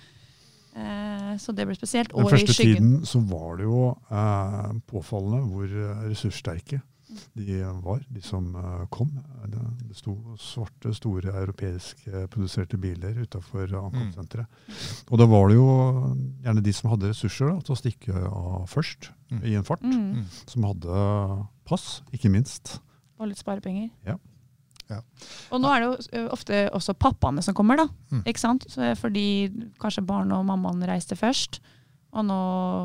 Eh, 0.78 1.32
så 1.42 1.52
det 1.56 1.66
ble 1.66 1.74
spesielt. 1.74 2.12
Den 2.14 2.28
første 2.30 2.54
tiden 2.54 2.92
så 3.08 3.20
var 3.26 3.56
det 3.58 3.66
jo 3.66 3.80
eh, 4.10 4.70
påfallende 4.90 5.42
hvor 5.50 5.66
eh, 5.66 6.04
ressurssterke 6.10 6.80
de 7.34 7.62
var, 7.82 8.02
de 8.12 8.20
som 8.22 8.50
eh, 8.54 8.82
kom. 8.94 9.08
Det, 9.48 9.62
det 9.88 9.96
sto 9.96 10.12
svarte, 10.38 10.92
store 10.94 11.32
europeisk 11.40 12.04
eh, 12.12 12.26
produserte 12.30 12.78
biler 12.78 13.16
utafor 13.24 13.64
ankomstsenteret. 13.80 14.46
Og 15.10 15.18
da 15.18 15.26
var 15.26 15.48
det 15.48 15.56
jo 15.56 15.68
gjerne 16.44 16.62
de 16.62 16.74
som 16.76 16.90
hadde 16.92 17.10
ressurser 17.10 17.48
da, 17.50 17.58
til 17.64 17.74
å 17.74 17.80
stikke 17.80 18.24
av 18.28 18.66
først, 18.70 19.10
Mm. 19.28 19.42
i 19.44 19.54
en 19.58 19.64
fart. 19.64 19.82
Mm, 19.84 20.04
Mm. 20.14 20.28
Som 20.48 20.62
hadde 20.64 21.00
pass, 21.68 22.00
ikke 22.16 22.30
minst. 22.32 22.78
og 23.20 23.28
litt 23.28 23.36
sparepenger. 23.42 23.90
Ja. 24.06 24.14
Ja. 24.88 25.00
Og 25.52 25.60
nå 25.60 25.68
er 25.74 25.80
det 25.84 25.88
jo 26.12 26.26
ofte 26.32 26.62
også 26.72 26.94
pappaene 26.96 27.42
som 27.44 27.54
kommer, 27.54 27.76
da. 27.76 27.88
Mm. 28.10 28.22
Ikke 28.26 28.40
sant? 28.40 28.64
Så, 28.72 28.94
fordi 28.96 29.24
kanskje 29.80 30.04
barn 30.08 30.32
og 30.32 30.46
mammaen 30.48 30.82
reiste 30.88 31.16
først. 31.18 31.60
Og 32.16 32.24
nå 32.24 32.36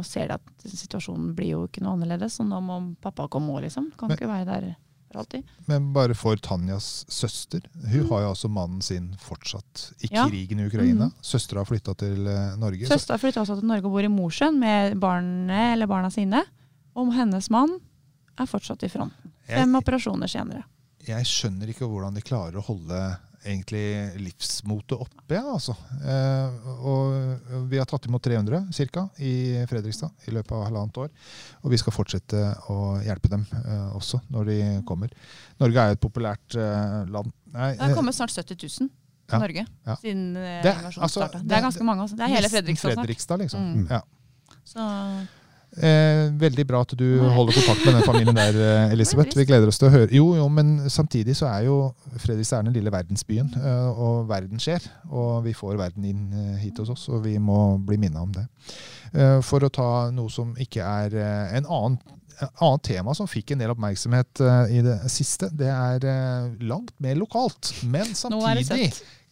ser 0.03 0.27
de 0.27 0.33
at 0.35 0.65
situasjonen 0.67 1.33
blir 1.35 1.53
jo 1.53 1.61
ikke 1.69 1.81
noe 1.85 1.95
annerledes, 1.95 2.35
så 2.39 2.43
nå 2.43 2.59
må 2.61 2.81
pappa 3.01 3.29
komme 3.31 3.53
òg, 3.55 3.61
liksom. 3.69 3.91
Kan 3.97 4.09
Men- 4.11 4.17
ikke 4.17 4.27
være 4.27 4.45
der 4.49 4.75
for 5.13 5.19
alltid. 5.21 5.43
Men 5.69 5.93
bare 5.93 6.13
for 6.17 6.35
Tanjas 6.35 7.05
søster. 7.07 7.61
Hun 7.87 8.07
har 8.09 8.21
jo 8.25 8.29
altså 8.33 8.49
mannen 8.49 8.81
sin 8.81 9.15
fortsatt 9.21 9.93
i 10.03 10.07
Mm. 10.07 10.15
Ja. 10.15 10.25
krigen 10.27 10.59
i 10.59 10.65
Ukraina. 10.67 11.05
Mm. 11.05 11.13
Søstera 11.21 11.59
har 11.63 11.65
flytta 11.65 11.95
til 11.95 12.27
eh, 12.27 12.55
Norge. 12.57 12.85
Søstera 12.89 13.17
flytta 13.17 13.41
også 13.45 13.59
til 13.59 13.67
Norge 13.67 13.85
og 13.85 13.91
bor 13.93 14.03
i 14.03 14.07
Mosjøen 14.11 14.59
med 14.59 14.99
barnet 14.99 15.73
eller 15.77 15.87
barna 15.87 16.09
sine. 16.11 16.43
Og 16.95 17.13
hennes 17.13 17.49
mann 17.49 17.79
er 18.37 18.45
fortsatt 18.45 18.83
i 18.83 18.89
fronten. 18.89 19.31
Fem 19.47 19.71
Jeg, 19.73 19.83
operasjoner 19.83 20.27
senere. 20.27 20.63
Jeg 21.07 21.27
skjønner 21.29 21.71
ikke 21.73 21.87
hvordan 21.89 22.15
de 22.17 22.23
klarer 22.25 22.59
å 22.59 22.65
holde 22.65 22.99
egentlig 23.43 23.83
livsmotet 24.23 24.95
oppe. 25.03 25.35
Ja, 25.35 25.41
altså. 25.51 25.75
eh, 25.99 26.69
og 26.87 27.67
vi 27.69 27.79
har 27.79 27.87
tatt 27.89 28.05
imot 28.07 28.23
300 28.23 28.61
ca. 28.93 29.03
i 29.19 29.33
Fredrikstad 29.67 30.27
i 30.29 30.33
løpet 30.35 30.55
av 30.55 30.63
halvannet 30.69 30.99
år. 31.03 31.11
Og 31.63 31.73
vi 31.73 31.79
skal 31.81 31.95
fortsette 31.95 32.43
å 32.71 32.77
hjelpe 33.03 33.31
dem 33.33 33.43
eh, 33.51 33.89
også 33.97 34.21
når 34.31 34.51
de 34.51 34.57
kommer. 34.87 35.11
Norge 35.59 35.83
er 35.83 35.91
jo 35.91 35.99
et 35.99 36.03
populært 36.07 36.55
eh, 36.55 36.99
land. 37.11 37.31
Nei, 37.53 37.73
Det 37.75 37.83
har 37.89 37.95
kommet 37.99 38.17
snart 38.17 38.33
70 38.33 38.55
000 38.63 38.73
til 38.83 38.91
Ja, 39.31 39.39
Norge 39.39 39.61
ja. 39.65 39.93
siden 40.01 40.25
invasjonen 40.35 41.05
altså, 41.07 41.19
starta. 41.21 41.43
Det 41.43 41.55
er 41.57 41.67
ganske 41.67 41.85
mange. 41.87 42.07
Altså. 42.07 42.19
Det 42.19 42.25
er 42.25 42.35
hele 42.37 42.51
Fredrikstad. 42.51 42.95
Fredrikstad 42.97 43.43
liksom. 43.43 43.71
Mm. 43.83 43.87
Ja. 43.91 44.01
Så 44.63 44.87
Eh, 45.73 46.27
veldig 46.37 46.65
bra 46.69 46.83
at 46.85 46.91
du 46.97 47.05
holder 47.33 47.55
kontakt 47.57 47.85
med 47.87 47.95
den 47.97 48.05
familien 48.05 48.37
der, 48.37 48.57
eh, 48.67 48.93
Elisabeth. 48.93 49.37
Vi 49.37 49.45
gleder 49.49 49.69
oss 49.71 49.79
til 49.81 49.89
å 49.89 49.93
høre. 49.93 50.09
Jo, 50.13 50.27
jo, 50.37 50.45
men 50.53 50.75
samtidig 50.91 51.33
så 51.39 51.47
er 51.49 51.65
jo 51.67 51.77
Fredrikstad 52.21 52.67
den 52.67 52.75
lille 52.75 52.93
verdensbyen, 52.93 53.49
eh, 53.57 53.87
og 53.89 54.27
verden 54.29 54.61
skjer. 54.61 54.85
Og 55.09 55.41
vi 55.47 55.55
får 55.57 55.79
verden 55.81 56.05
inn 56.09 56.27
eh, 56.29 56.59
hit 56.61 56.81
hos 56.81 56.93
oss, 56.93 57.07
og 57.09 57.23
vi 57.25 57.39
må 57.41 57.79
bli 57.81 57.97
minnet 57.97 58.21
om 58.21 58.33
det. 58.35 58.47
For 59.45 59.61
å 59.61 59.69
ta 59.69 59.87
noe 60.09 60.31
som 60.33 60.55
ikke 60.57 60.81
er 60.81 61.13
en 61.53 61.67
annen 61.69 61.99
et 62.33 62.63
annet 62.65 62.81
tema 62.81 63.13
som 63.13 63.27
fikk 63.29 63.51
en 63.53 63.61
del 63.61 63.69
oppmerksomhet 63.69 64.41
i 64.73 64.79
det 64.81 64.95
siste, 65.13 65.51
det 65.53 65.69
er 65.69 66.07
langt 66.65 66.95
mer 66.97 67.19
lokalt, 67.19 67.69
men 67.85 68.09
samtidig. 68.17 68.89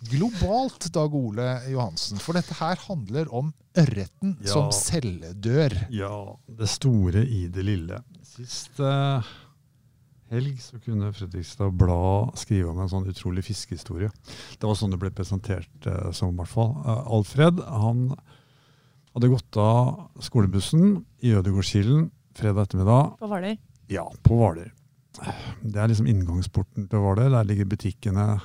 Globalt, 0.09 0.87
Dag 0.93 1.13
Ole 1.15 1.61
Johansen. 1.69 2.19
For 2.21 2.33
dette 2.37 2.55
her 2.57 2.79
handler 2.87 3.29
om 3.33 3.53
ørreten 3.77 4.37
Ja. 4.41 4.47
som 4.53 4.71
celledør. 4.71 5.75
Ja, 5.93 6.35
det 6.49 6.67
store 6.69 7.25
i 7.27 7.47
det 7.47 7.63
lille. 7.65 8.01
Sist 8.23 8.79
eh, 8.79 9.21
helg 10.31 10.57
så 10.63 10.79
kunne 10.83 11.11
Fredrikstad 11.13 11.71
Blad 11.77 12.35
skrive 12.39 12.69
om 12.71 12.79
en 12.81 12.89
sånn 12.91 13.07
utrolig 13.11 13.43
fiskehistorie. 13.45 14.09
Det 14.57 14.63
var 14.67 14.75
sånn 14.79 14.91
det 14.91 14.99
ble 14.99 15.11
presentert 15.11 15.85
eh, 15.87 16.11
som, 16.11 16.33
i 16.33 16.37
hvert 16.41 16.49
fall. 16.51 16.73
Eh, 16.85 17.03
Alfred 17.17 17.59
han 17.67 18.05
hadde 19.13 19.27
gått 19.33 19.57
av 19.59 20.07
skolebussen 20.23 21.01
i 21.21 21.33
Ødegårdskilen 21.35 22.09
fredag 22.33 22.69
ettermiddag. 22.69 23.17
På 23.19 23.27
Hvaler. 23.27 23.57
Ja, 23.91 24.05
på 24.23 24.37
Hvaler. 24.39 24.71
Det 25.61 25.75
er 25.75 25.89
liksom 25.91 26.07
inngangsporten 26.07 26.87
til 26.89 26.99
Hvaler. 27.03 27.29
Der 27.33 27.43
ligger 27.43 27.67
butikkene 27.67 28.39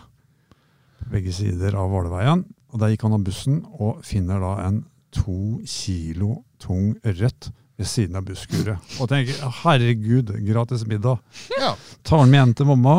begge 1.10 1.32
sider 1.34 1.76
av 1.78 1.92
Hvalveien. 1.92 2.44
Og 2.72 2.80
Der 2.82 2.92
gikk 2.92 3.06
han 3.06 3.16
av 3.16 3.24
bussen 3.26 3.60
og 3.78 4.02
finner 4.04 4.42
da 4.42 4.54
en 4.66 4.82
to 5.14 5.60
kilo 5.68 6.42
tung 6.60 6.96
ørret 7.06 7.50
ved 7.76 7.88
siden 7.88 8.18
av 8.18 8.26
busskuret. 8.28 8.96
Og 9.00 9.08
tenker 9.12 9.38
herregud, 9.62 10.32
gratis 10.48 10.84
middag. 10.88 11.22
Ja. 11.60 11.74
Tar 12.04 12.24
den 12.24 12.32
med 12.32 12.40
hjem 12.42 12.54
til 12.58 12.70
mamma. 12.72 12.96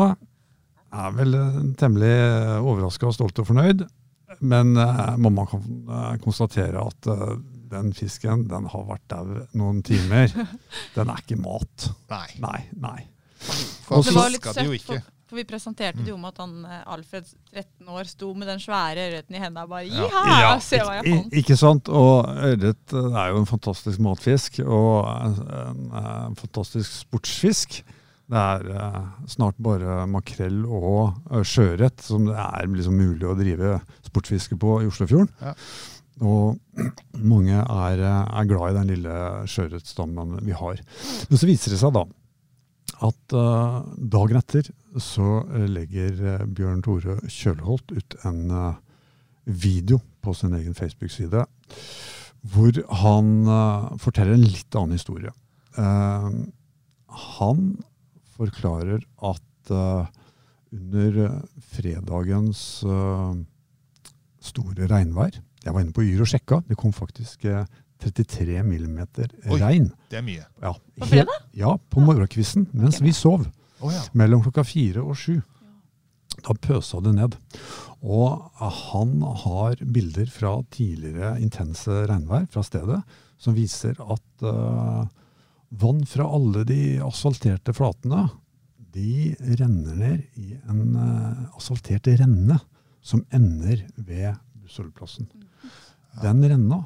Er 0.94 1.14
vel 1.14 1.36
eh, 1.36 1.60
temmelig 1.78 2.14
overraska 2.62 3.10
og 3.10 3.16
stolt 3.16 3.38
og 3.42 3.48
fornøyd. 3.50 3.84
Men 4.40 4.76
eh, 4.76 5.16
mamma 5.20 5.44
kan 5.50 5.64
eh, 5.88 6.16
konstatere 6.22 6.80
at 6.86 7.10
eh, 7.10 7.36
den 7.68 7.92
fisken 7.96 8.46
den 8.48 8.68
har 8.72 8.86
vært 8.88 9.04
dau 9.12 9.26
noen 9.58 9.82
timer. 9.84 10.32
Den 10.96 11.10
er 11.12 11.20
ikke 11.20 11.36
mat. 11.36 11.90
Nei. 12.08 12.28
Nei, 12.40 12.60
nei. 12.80 12.98
For 13.84 14.00
Også, 14.00 14.14
Det 14.14 14.16
var 14.16 14.32
litt 14.32 14.48
søtt. 14.88 15.10
For, 15.28 15.38
vi 15.38 15.44
presenterte 15.48 16.00
det 16.02 16.10
jo 16.10 16.16
med 16.20 16.32
at 16.32 16.40
han 16.42 16.54
eh, 16.64 16.80
Alfred, 16.94 17.28
13 17.52 17.92
år, 17.92 18.08
sto 18.10 18.32
med 18.34 18.48
den 18.50 18.62
svære 18.62 19.04
ørreten 19.10 19.36
i 19.36 19.42
hendene 19.42 19.66
og 19.66 19.74
bare 19.74 19.84
Ja. 19.88 20.08
Jiha, 20.08 20.56
se 20.64 20.80
hva 20.82 20.96
jeg 20.98 21.06
fant. 21.12 21.36
Ikke 21.42 21.58
sant? 21.60 21.92
Og 21.92 22.26
ørret 22.48 22.96
eh, 22.96 23.20
er 23.22 23.30
jo 23.34 23.42
en 23.42 23.48
fantastisk 23.52 24.02
matfisk, 24.04 24.60
og 24.64 25.06
en, 25.12 25.38
en, 25.60 25.86
en 26.02 26.38
fantastisk 26.40 27.00
sportsfisk. 27.04 27.80
Det 28.28 28.36
er 28.36 28.66
eh, 28.76 29.04
snart 29.32 29.56
bare 29.64 30.02
makrell 30.10 30.64
og 30.66 31.14
eh, 31.32 31.44
sjøørret 31.48 32.02
som 32.04 32.26
det 32.28 32.36
er 32.36 32.66
liksom 32.68 32.98
mulig 33.00 33.24
å 33.24 33.36
drive 33.38 33.78
sportsfiske 34.10 34.58
på 34.60 34.82
i 34.82 34.88
Oslofjorden. 34.90 35.30
Ja. 35.40 35.54
Og 36.18 36.58
mange 37.32 37.56
er, 37.62 38.02
eh, 38.04 38.22
er 38.40 38.50
glad 38.50 38.74
i 38.74 38.78
den 38.82 38.90
lille 38.92 39.16
sjøørretstammen 39.48 40.42
vi 40.44 40.56
har. 40.60 40.82
Men 41.30 41.40
så 41.40 41.48
viser 41.48 41.72
det 41.72 41.80
seg 41.80 41.94
da 41.96 42.04
at 43.04 43.34
eh, 43.36 43.78
dagen 44.10 44.38
etter 44.40 44.68
så 44.98 45.42
eh, 45.54 45.66
legger 45.70 46.18
eh, 46.18 46.46
Bjørn 46.46 46.82
Tore 46.82 47.18
Kjølholt 47.30 47.92
ut 47.94 48.16
en 48.26 48.40
video 49.48 50.00
på 50.24 50.34
sin 50.36 50.56
egen 50.58 50.76
Facebook-side 50.76 51.44
hvor 52.48 52.76
han 53.00 53.30
forteller 53.98 54.36
en 54.36 54.44
litt 54.46 54.76
annen 54.78 54.94
historie. 54.94 55.32
Han 55.74 57.62
forklarer 58.36 59.02
at 59.26 59.72
under 59.72 61.18
fredagens 61.72 62.60
store 64.48 64.86
regnvær 64.92 65.40
Jeg 65.64 65.74
var 65.74 65.82
inne 65.82 65.96
på 65.96 66.06
Yr 66.06 66.22
og 66.22 66.30
sjekka. 66.30 66.60
Det 66.68 66.78
kom 66.78 66.94
faktisk 66.94 67.48
33 68.02 68.62
millimeter 68.62 69.30
Oi. 69.48 69.58
regn. 69.60 69.90
Det 70.10 70.20
er 70.20 70.26
mye. 70.26 70.44
Ja, 70.62 70.74
På 70.98 71.08
fredag? 71.10 71.44
Ja, 71.56 71.76
på 71.90 72.02
morgenkvisten 72.04 72.68
mens 72.72 73.00
vi 73.02 73.12
sov. 73.16 73.46
Oh, 73.80 73.92
ja. 73.94 74.02
Mellom 74.18 74.42
klokka 74.44 74.64
fire 74.66 75.02
og 75.02 75.18
sju. 75.18 75.38
Da 76.44 76.54
pøsa 76.54 77.00
det 77.02 77.14
ned. 77.16 77.36
Og 78.06 78.44
han 78.58 79.14
har 79.44 79.80
bilder 79.82 80.28
fra 80.30 80.54
tidligere 80.74 81.36
intense 81.42 82.04
regnvær 82.06 82.46
fra 82.52 82.62
stedet 82.66 83.00
som 83.38 83.56
viser 83.56 83.98
at 84.02 84.44
uh, 84.46 85.06
vann 85.68 86.04
fra 86.06 86.26
alle 86.38 86.64
de 86.66 86.98
asfalterte 87.04 87.74
flatene 87.76 88.28
de 88.94 89.34
renner 89.58 89.98
ned 89.98 90.38
i 90.40 90.54
en 90.70 90.94
uh, 90.96 91.56
asfaltert 91.58 92.08
renne 92.20 92.58
som 93.04 93.24
ender 93.34 93.84
ved 93.96 94.38
bussholdeplassen. 94.62 95.28
Den 96.22 96.42
renna 96.50 96.82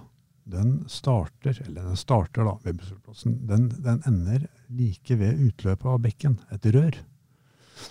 den 0.49 0.85
starter, 0.91 1.59
eller 1.67 1.83
den 1.87 1.97
starter 1.97 2.45
da 2.49 2.57
ved 2.65 2.79
Busselplassen. 2.81 3.37
den, 3.47 3.69
den 3.83 4.03
ender 4.07 4.47
like 4.69 5.17
ved 5.19 5.39
utløpet 5.49 5.87
av 5.87 6.01
bekken, 6.03 6.39
et 6.53 6.67
rør. 6.75 6.97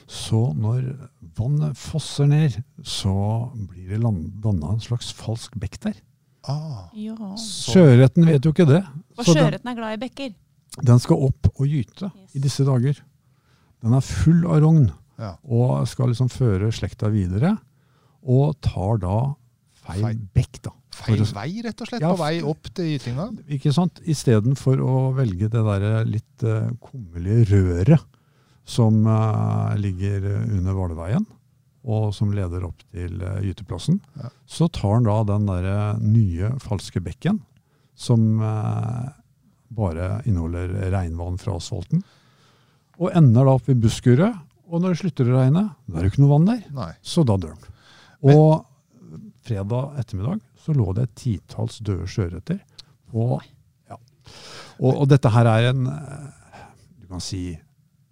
Så 0.08 0.54
når 0.56 0.86
vannet 1.38 1.78
fosser 1.80 2.28
ned, 2.28 2.62
så 2.84 3.14
blir 3.56 3.90
det 3.92 4.02
danna 4.44 4.74
en 4.76 4.84
slags 4.84 5.12
falsk 5.16 5.58
bekk 5.60 5.80
der. 5.88 6.00
Ah, 6.50 6.90
Ja. 6.98 7.16
Sjøørreten 7.38 8.26
vet 8.26 8.44
jo 8.46 8.52
ikke 8.54 8.66
det. 8.68 8.82
Og 9.18 9.26
sjøørreten 9.28 9.68
er 9.70 9.76
glad 9.78 9.94
i 9.98 10.02
bekker. 10.08 10.34
den 10.82 11.00
skal 11.00 11.20
opp 11.28 11.50
og 11.60 11.68
gyte 11.68 12.12
Yes. 12.16 12.36
i 12.36 12.40
disse 12.40 12.64
dager. 12.64 12.98
Den 13.82 13.94
er 13.94 14.02
full 14.02 14.46
av 14.46 14.62
rogn 14.64 14.92
ja. 15.20 15.36
og 15.44 15.88
skal 15.88 16.08
liksom 16.10 16.30
føre 16.30 16.72
slekta 16.72 17.10
videre. 17.10 17.58
Og 18.24 18.56
tar 18.62 18.98
da 19.02 19.34
feil 19.84 20.02
Feil. 20.02 20.20
bekk, 20.34 20.62
da. 20.64 20.72
Feil 20.92 21.22
vei, 21.34 21.50
rett 21.64 21.82
og 21.82 21.88
slett, 21.88 22.04
Ja, 22.04 22.12
på 22.12 22.20
vei 22.20 22.42
opp 22.44 22.68
til 22.76 22.98
ytinga? 22.98 23.30
Ikke 23.56 23.72
sant? 23.76 24.02
Istedenfor 24.04 24.82
å 24.84 24.96
velge 25.16 25.48
det 25.52 25.62
der 25.66 25.86
litt 26.08 26.44
uh, 26.44 26.68
kummerlige 26.84 27.46
røret 27.54 28.10
som 28.68 29.06
uh, 29.08 29.74
ligger 29.80 30.26
under 30.44 30.76
Hvalveien, 30.76 31.26
og 31.82 32.12
som 32.14 32.34
leder 32.36 32.66
opp 32.68 32.84
til 32.94 33.18
uh, 33.24 33.40
gyteplassen. 33.44 34.00
Ja. 34.20 34.30
Så 34.46 34.70
tar 34.74 34.98
han 34.98 35.08
da 35.08 35.18
den 35.28 35.48
der 35.50 35.68
eh, 35.72 36.04
nye 36.04 36.54
falske 36.62 37.02
bekken, 37.04 37.42
som 37.98 38.42
uh, 38.44 39.10
bare 39.72 40.22
inneholder 40.30 40.76
regnvann 40.94 41.40
fra 41.42 41.58
asfalten, 41.58 42.04
og 43.02 43.16
ender 43.18 43.48
da 43.48 43.56
opp 43.58 43.70
i 43.72 43.78
busskuret. 43.78 44.38
Og 44.72 44.80
når 44.80 44.94
det 44.94 45.02
slutter 45.02 45.32
å 45.32 45.40
regne, 45.40 45.64
da 45.88 45.98
er 45.98 46.06
det 46.06 46.14
ikke 46.14 46.22
noe 46.24 46.36
vann 46.36 46.48
der. 46.48 46.62
Nei. 46.76 46.92
Så 47.04 47.26
da 47.28 47.36
dør 47.42 47.58
den. 47.58 47.80
Og 48.32 49.26
fredag 49.44 49.98
ettermiddag 50.00 50.40
så 50.62 50.76
lå 50.78 50.92
det 50.98 51.08
et 51.08 51.18
titalls 51.18 51.80
døde 51.82 52.08
sjøørreter 52.10 52.62
ja. 53.12 53.98
og, 54.80 54.92
og 54.92 55.08
dette 55.12 55.32
her 55.34 55.50
er 55.50 55.72
en 55.72 55.88
eh, 55.92 56.30
Du 57.02 57.08
kan 57.12 57.24
si 57.24 57.58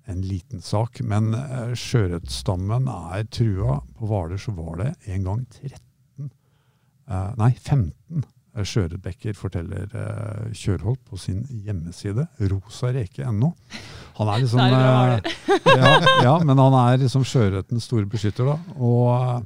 en 0.10 0.24
liten 0.26 0.62
sak, 0.66 1.00
men 1.06 1.36
eh, 1.38 1.76
sjøørretstammen 1.78 2.90
er 2.90 3.28
trua. 3.30 3.80
På 3.98 4.10
Hvaler 4.10 4.42
så 4.42 4.56
var 4.58 4.80
det 4.82 4.90
en 5.14 5.28
gang 5.28 5.46
13 5.54 6.26
eh, 6.26 7.30
Nei, 7.38 7.52
15 7.54 8.26
eh, 8.26 8.66
sjøørretbekker, 8.66 9.38
forteller 9.38 9.94
eh, 9.94 10.50
Kjørholt 10.58 11.04
på 11.06 11.20
sin 11.22 11.46
hjemmeside. 11.52 12.26
Rosareke.no. 12.42 13.54
Han 14.20 14.34
er 14.34 14.44
liksom 14.44 14.66
eh, 14.66 15.32
ja, 15.80 15.94
ja, 16.26 16.36
men 16.44 16.58
han 16.58 16.80
er 16.82 17.00
liksom 17.06 17.24
sjøørretens 17.28 17.86
store 17.88 18.10
beskytter, 18.10 18.50
da. 18.50 18.58
Og 18.82 19.46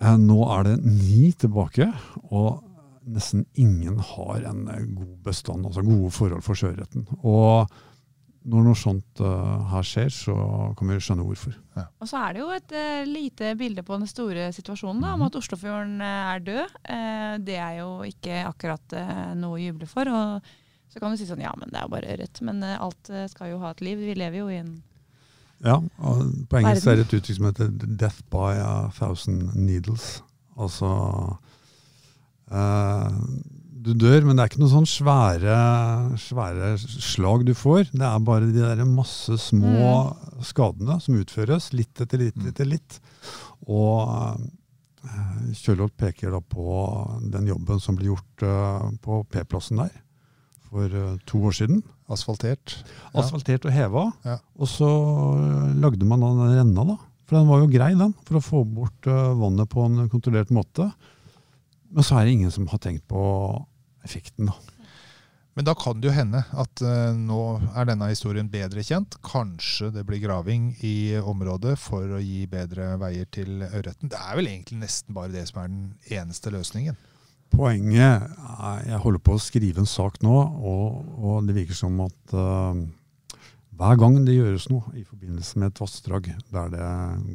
nå 0.00 0.38
er 0.58 0.64
det 0.68 0.76
ni 0.84 1.32
tilbake, 1.32 1.88
og 2.30 2.62
nesten 3.06 3.44
ingen 3.54 3.98
har 4.02 4.42
en 4.50 4.64
eh, 4.68 4.82
god 4.96 5.12
bestand, 5.24 5.66
altså 5.68 5.84
gode 5.86 6.10
forhold 6.10 6.42
for 6.42 6.58
sjøørreten. 6.58 7.06
Og 7.22 7.70
når 8.46 8.62
noe 8.62 8.78
sånt 8.78 9.18
uh, 9.26 9.64
her 9.72 9.82
skjer, 9.82 10.10
så 10.14 10.34
kan 10.78 10.86
vi 10.92 11.00
skjønne 11.02 11.24
hvorfor. 11.26 11.56
Og 11.98 12.06
så 12.06 12.20
er 12.22 12.36
det 12.36 12.42
jo 12.44 12.50
et 12.54 12.74
uh, 12.78 13.02
lite 13.10 13.48
bilde 13.58 13.82
på 13.82 13.96
den 13.98 14.06
store 14.06 14.52
situasjonen 14.54 15.02
da, 15.02 15.14
om 15.16 15.20
Mhm. 15.24 15.26
at 15.26 15.38
Oslofjorden 15.40 15.96
uh, 15.98 16.34
er 16.36 16.44
død. 16.46 16.76
Eh, 16.84 17.32
det 17.42 17.56
er 17.58 17.80
jo 17.80 17.88
ikke 18.06 18.44
akkurat 18.46 18.94
eh, 18.94 19.34
noe 19.34 19.58
å 19.58 19.62
juble 19.64 19.88
for. 19.90 20.06
Og 20.06 20.46
så 20.92 21.00
kan 21.02 21.10
du 21.10 21.18
si 21.18 21.26
sånn 21.26 21.42
ja, 21.42 21.50
men 21.58 21.72
det 21.74 21.80
er 21.80 21.88
jo 21.88 21.94
bare 21.96 22.12
ørret. 22.14 22.40
Men 22.46 22.62
eh, 22.62 22.78
alt 22.78 23.10
eh, 23.10 23.26
skal 23.32 23.50
jo 23.50 23.58
ha 23.64 23.72
et 23.74 23.82
liv. 23.82 23.98
Vi 23.98 24.14
lever 24.14 24.38
jo 24.38 24.46
i 24.54 24.60
en 24.62 24.76
Ja, 25.64 25.78
og 25.98 26.18
På 26.50 26.58
engelsk 26.60 26.84
Verden. 26.86 26.92
er 26.92 27.02
det 27.02 27.06
et 27.06 27.16
uttrykk 27.20 27.36
som 27.36 27.46
heter 27.46 27.68
'death 27.96 28.22
by 28.30 28.52
a 28.60 28.90
thousand 28.98 29.54
needles'. 29.56 30.20
Altså 30.58 31.36
eh, 32.52 33.10
Du 33.86 33.92
dør, 33.94 34.24
men 34.26 34.34
det 34.36 34.42
er 34.42 34.48
ikke 34.50 34.58
noen 34.64 34.72
sånn 34.72 34.88
svære, 34.90 35.56
svære 36.18 36.72
slag 36.82 37.44
du 37.46 37.52
får. 37.54 37.92
Det 37.92 38.02
er 38.02 38.18
bare 38.26 38.48
de 38.50 38.58
der 38.64 38.84
masse 38.84 39.36
små 39.38 40.16
skadene 40.42 40.96
som 41.00 41.14
utføres, 41.20 41.68
litt 41.72 42.00
etter 42.02 42.18
litt 42.18 42.36
Mm. 42.36 42.48
etter 42.48 42.66
litt. 42.66 42.98
Og 43.68 44.40
eh, 45.04 45.52
Kjølholt 45.54 45.96
peker 45.96 46.32
da 46.34 46.40
på 46.40 47.30
den 47.30 47.46
jobben 47.46 47.78
som 47.80 47.94
blir 47.96 48.08
gjort 48.16 48.42
eh, 48.42 48.90
på 49.02 49.20
P-plassen 49.30 49.76
der 49.78 49.92
for 50.70 50.92
eh, 51.00 51.18
to 51.28 51.40
år 51.48 51.56
siden. 51.58 51.82
Asfaltert. 52.12 52.76
Asfaltert 53.16 53.66
og 53.66 53.74
heva. 53.74 54.06
Ja. 54.26 54.38
Og 54.58 54.70
så 54.70 54.86
øh, 54.86 55.74
lagde 55.82 56.06
man 56.08 56.22
den 56.22 56.58
renna, 56.60 56.86
da. 56.92 56.96
For 57.26 57.40
den 57.40 57.50
var 57.50 57.62
jo 57.62 57.70
grei, 57.70 57.90
den, 57.98 58.14
for 58.26 58.38
å 58.38 58.44
få 58.44 58.62
bort 58.70 59.08
øh, 59.10 59.34
vannet 59.40 59.70
på 59.72 59.82
en 59.88 60.06
kontrollert 60.12 60.52
måte. 60.54 60.86
Men 61.90 62.06
så 62.06 62.18
er 62.18 62.26
det 62.26 62.36
ingen 62.36 62.54
som 62.54 62.68
har 62.70 62.82
tenkt 62.82 63.06
på 63.10 63.20
effekten, 64.06 64.50
da. 64.50 64.76
Men 65.56 65.64
da 65.64 65.72
kan 65.72 65.96
det 65.96 66.10
jo 66.10 66.12
hende 66.12 66.42
at 66.60 66.82
eh, 66.84 67.16
nå 67.16 67.40
er 67.72 67.86
denne 67.88 68.10
historien 68.10 68.48
bedre 68.52 68.82
kjent. 68.84 69.16
Kanskje 69.24 69.88
det 69.94 70.04
blir 70.04 70.20
graving 70.20 70.74
i 70.84 71.16
området 71.16 71.78
for 71.80 72.12
å 72.12 72.20
gi 72.20 72.42
bedre 72.50 72.92
veier 73.00 73.28
til 73.32 73.64
ørreten. 73.64 74.12
Det 74.12 74.20
er 74.20 74.36
vel 74.36 74.50
egentlig 74.52 74.82
nesten 74.82 75.16
bare 75.16 75.32
det 75.32 75.46
som 75.48 75.62
er 75.62 75.72
den 75.72 75.86
eneste 76.12 76.52
løsningen. 76.52 76.98
Poenget 77.56 78.26
Jeg 78.86 79.00
holder 79.02 79.22
på 79.24 79.34
å 79.36 79.40
skrive 79.42 79.82
en 79.82 79.88
sak 79.88 80.20
nå, 80.24 80.32
og, 80.36 81.00
og 81.18 81.46
det 81.48 81.56
virker 81.56 81.76
som 81.76 81.98
at 82.04 82.34
uh, 82.36 82.76
hver 83.76 83.98
gang 84.00 84.18
det 84.24 84.36
gjøres 84.38 84.68
noe 84.72 84.92
i 84.96 85.04
forbindelse 85.04 85.58
med 85.60 85.72
et 85.72 85.80
vassdrag 85.82 86.30
der 86.52 86.70
det 86.72 86.86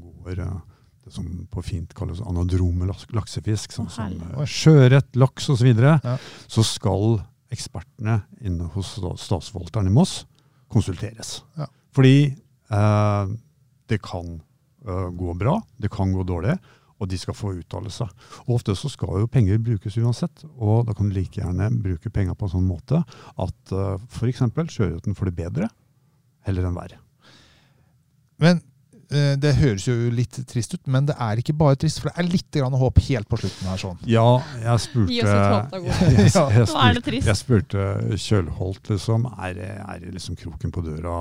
går 0.02 0.42
uh, 0.46 0.60
det 1.02 1.14
som 1.16 1.26
på 1.50 1.64
fint 1.66 1.94
kalles 1.98 2.22
anadrome 2.22 2.86
laksefisk, 3.18 3.74
sånn 3.74 3.90
som 3.90 4.12
øh, 4.38 4.44
sjøørret, 4.46 5.08
laks 5.18 5.48
osv., 5.50 5.72
Ja. 5.82 6.18
så 6.46 6.62
skal 6.66 7.16
ekspertene 7.52 8.20
inne 8.46 8.68
hos 8.76 8.92
sta- 9.00 9.16
statsforvalteren 9.18 9.90
i 9.90 9.94
Moss 9.96 10.20
konsulteres. 10.72 11.40
Ja. 11.58 11.66
Fordi 11.98 12.14
eh, 12.30 13.34
det 13.90 13.98
kan 14.06 14.38
gå 15.18 15.34
bra, 15.38 15.58
det 15.82 15.90
kan 15.94 16.14
gå 16.14 16.24
dårlig, 16.26 16.54
og 17.02 17.10
de 17.10 17.18
skal 17.18 17.34
få 17.34 17.56
uttale 17.58 17.90
seg. 17.90 18.10
Og 18.46 18.56
ofte 18.60 18.76
så 18.78 18.92
skal 18.94 19.24
jo 19.24 19.30
penger 19.34 19.58
brukes 19.66 19.98
uansett, 19.98 20.44
og 20.62 20.86
da 20.86 20.94
kan 20.94 21.10
du 21.10 21.16
like 21.18 21.42
gjerne 21.42 21.72
bruke 21.82 22.12
penger 22.14 22.38
på 22.38 22.46
en 22.46 22.54
sånn 22.56 22.68
måte 22.70 23.02
at 23.42 23.74
uh, 23.74 23.96
f.eks. 24.14 24.44
sjøørreten 24.78 25.18
får 25.18 25.32
det 25.32 25.38
bedre 25.42 25.72
heller 26.46 26.70
enn 26.70 26.78
verre. 26.78 27.00
Men 28.42 28.62
eh, 29.14 29.36
det 29.38 29.52
høres 29.60 29.84
jo 29.86 29.94
litt 30.14 30.40
trist 30.50 30.74
ut, 30.74 30.88
men 30.90 31.06
det 31.10 31.14
er 31.22 31.42
ikke 31.42 31.54
bare 31.58 31.78
trist, 31.82 32.00
for 32.02 32.10
det 32.10 32.22
er 32.24 32.30
litt 32.32 32.50
grann 32.58 32.78
håp 32.82 33.02
helt 33.10 33.30
på 33.30 33.38
slutten 33.42 33.70
her. 33.70 33.82
sånn. 33.82 34.00
Ja, 34.10 34.26
jeg 34.64 34.82
spurte 34.86 35.14
jeg, 35.18 35.28
jeg, 35.28 36.32
er 36.32 36.32
spurte, 36.32 37.04
trist. 37.10 37.28
jeg 37.30 37.40
spurte 37.42 37.86
Kjølholt, 38.26 38.90
liksom, 38.96 39.28
er, 39.38 39.54
det- 39.60 39.76
er 39.86 40.02
det 40.06 40.16
liksom 40.18 40.38
kroken 40.40 40.74
på 40.74 40.82
døra 40.86 41.18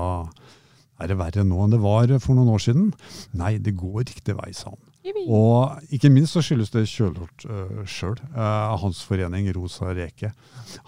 Er 1.01 1.09
det 1.09 1.17
verre 1.17 1.43
nå 1.45 1.63
enn 1.65 1.71
det 1.73 1.81
var 1.81 2.11
for 2.21 2.37
noen 2.37 2.49
år 2.53 2.61
siden? 2.61 2.91
Nei, 3.37 3.55
det 3.57 3.73
går 3.77 4.03
riktig 4.05 4.35
vei, 4.37 4.51
sa 4.53 4.69
han. 4.73 4.81
Og 5.25 5.93
ikke 5.93 6.11
minst 6.13 6.35
så 6.35 6.43
skyldes 6.45 6.69
det 6.73 6.85
Kjølort 6.89 7.45
uh, 7.49 7.81
sjøl. 7.89 8.19
hans 8.35 9.01
forening 9.01 9.49
Rosa 9.55 9.95
Reke 9.97 10.29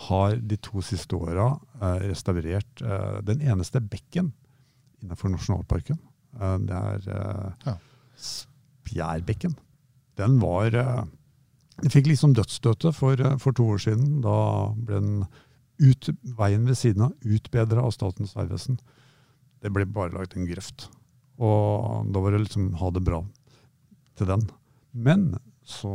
har 0.08 0.36
de 0.38 0.58
to 0.62 0.84
siste 0.86 1.18
åra 1.18 1.56
uh, 1.82 1.98
restaurert 2.06 2.84
uh, 2.86 3.20
den 3.26 3.42
eneste 3.42 3.82
bekken 3.82 4.32
innenfor 5.04 5.34
nasjonalparken. 5.34 6.00
Eh, 6.40 6.58
det 6.68 6.78
er 6.78 7.10
uh, 7.10 7.52
Ja. 7.68 7.78
Spjærbekken. 8.16 9.58
Den 10.18 10.40
var 10.42 10.76
uh, 10.76 11.04
Den 11.82 11.90
fikk 11.92 12.08
liksom 12.08 12.36
dødsstøtet 12.38 12.96
for, 12.96 13.18
eh, 13.20 13.38
for 13.38 13.52
to 13.52 13.66
år 13.74 13.82
siden. 13.82 14.22
Da 14.22 14.74
ble 14.78 15.00
den 15.00 15.24
ut, 15.82 16.10
veien 16.38 16.68
ved 16.68 16.78
siden 16.78 17.08
av 17.10 17.14
utbedra 17.26 17.82
av 17.84 17.92
Statens 17.92 18.36
vegvesen. 18.38 18.78
Det 19.64 19.72
ble 19.74 19.86
bare 19.86 20.14
lagt 20.14 20.38
en 20.38 20.48
grøft. 20.48 20.90
Og 21.42 22.12
da 22.14 22.22
var 22.22 22.32
det 22.32 22.44
liksom 22.46 22.74
ha 22.78 22.92
det 22.94 23.04
bra 23.04 23.24
til 24.18 24.30
den. 24.30 24.46
Men 24.94 25.32
så 25.66 25.94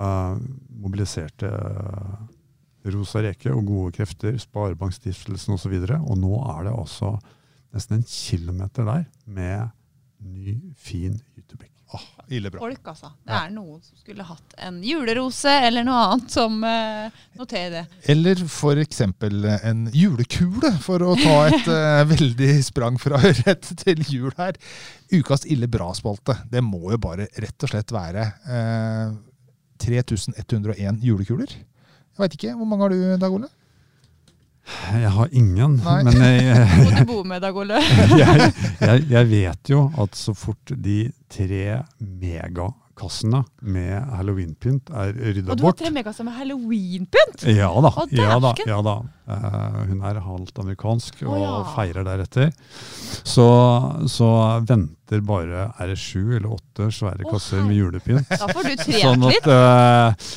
uh, 0.00 0.36
mobiliserte 0.82 1.48
eh, 1.48 2.90
Rosa 2.92 3.22
Reke 3.24 3.54
og 3.54 3.64
gode 3.66 3.94
krefter, 3.96 4.36
Sparebankstiftelsen 4.38 5.56
osv. 5.56 5.78
Og, 5.80 5.88
så 5.88 6.00
og 6.02 6.20
nå 6.20 6.34
er 6.52 6.66
det 6.68 6.74
altså 6.74 7.14
nesten 7.74 8.00
en 8.00 8.08
kilometer 8.10 8.86
der 8.86 9.06
med 9.26 9.72
ny, 10.20 10.58
fin 10.76 11.18
gytebekk. 11.36 11.75
Åh, 11.96 12.04
ille 12.36 12.50
bra. 12.52 12.60
Folk, 12.60 12.82
altså. 12.92 13.10
Det 13.26 13.36
er 13.38 13.52
noen 13.54 13.80
som 13.80 13.98
skulle 14.00 14.26
hatt 14.26 14.56
en 14.66 14.78
julerose 14.84 15.52
eller 15.66 15.86
noe 15.86 16.02
annet 16.06 16.34
som 16.36 16.58
uh, 16.64 17.22
noterer 17.38 17.72
det. 17.78 17.84
Eller 18.12 18.42
for 18.50 18.80
eksempel 18.82 19.46
en 19.56 19.86
julekule, 19.94 20.72
for 20.84 21.04
å 21.06 21.14
ta 21.18 21.36
et 21.50 21.70
eh, 21.72 22.02
veldig 22.14 22.50
sprang 22.66 22.98
fra 23.00 23.20
ørret 23.30 23.70
til 23.82 24.02
jul 24.10 24.32
her. 24.38 24.58
Ukas 25.14 25.46
ille 25.48 25.68
bra-spalte. 25.70 26.38
Det 26.50 26.62
må 26.64 26.82
jo 26.92 27.00
bare 27.02 27.28
rett 27.36 27.66
og 27.66 27.72
slett 27.72 27.94
være 27.94 28.26
eh, 28.50 29.16
3101 29.82 31.00
julekuler. 31.04 31.52
Jeg 31.56 32.22
veit 32.22 32.36
ikke. 32.38 32.56
Hvor 32.56 32.68
mange 32.68 32.86
har 32.86 32.94
du, 32.94 33.16
Dag 33.20 33.34
Ole? 33.36 33.50
Jeg 34.66 35.10
har 35.14 35.28
ingen, 35.30 35.76
Nei. 35.84 36.00
men 36.06 36.16
jeg, 36.18 36.64
Må 36.82 36.90
du 36.90 37.04
bo 37.08 37.20
med, 37.26 37.42
deg, 37.44 37.58
Ole? 37.62 37.78
jeg, 38.22 38.48
jeg, 38.80 39.04
jeg 39.12 39.28
vet 39.30 39.70
jo 39.70 39.86
at 40.02 40.18
så 40.18 40.34
fort 40.36 40.72
de 40.74 41.04
tre 41.30 41.78
megakassene 42.02 43.44
med 43.66 43.94
halloweenpynt 44.18 44.90
er 44.90 45.12
rydda 45.14 45.54
Og 45.54 45.60
du 45.60 45.66
har 45.68 45.76
tre 45.78 45.92
megakasser 45.94 46.26
med 46.26 46.34
halloweenpynt! 46.40 47.46
Ja 47.54 47.70
da. 47.84 47.92
Å, 47.94 48.06
ja 48.10 48.40
da, 48.42 48.52
ja 48.66 48.80
da. 48.86 48.96
Uh, 49.26 49.78
hun 49.90 50.02
er 50.06 50.20
halvt 50.22 50.60
amerikansk 50.62 51.22
og 51.26 51.36
Å, 51.36 51.38
ja. 51.44 51.54
feirer 51.76 52.06
deretter. 52.06 52.50
Så, 53.26 53.46
så 54.10 54.32
venter 54.66 55.22
bare 55.26 55.68
er 55.78 55.94
det 55.94 55.98
sju 56.02 56.36
eller 56.40 56.50
åtte 56.58 56.90
svære 56.94 57.26
Å, 57.26 57.36
kasser 57.36 57.62
med 57.66 57.78
julepynt. 57.78 58.34
Da 58.34 58.50
får 58.50 58.70
du 58.70 58.76
trent 58.82 59.02
Sånn 59.06 59.30
at 59.30 59.50
eh, 59.54 60.30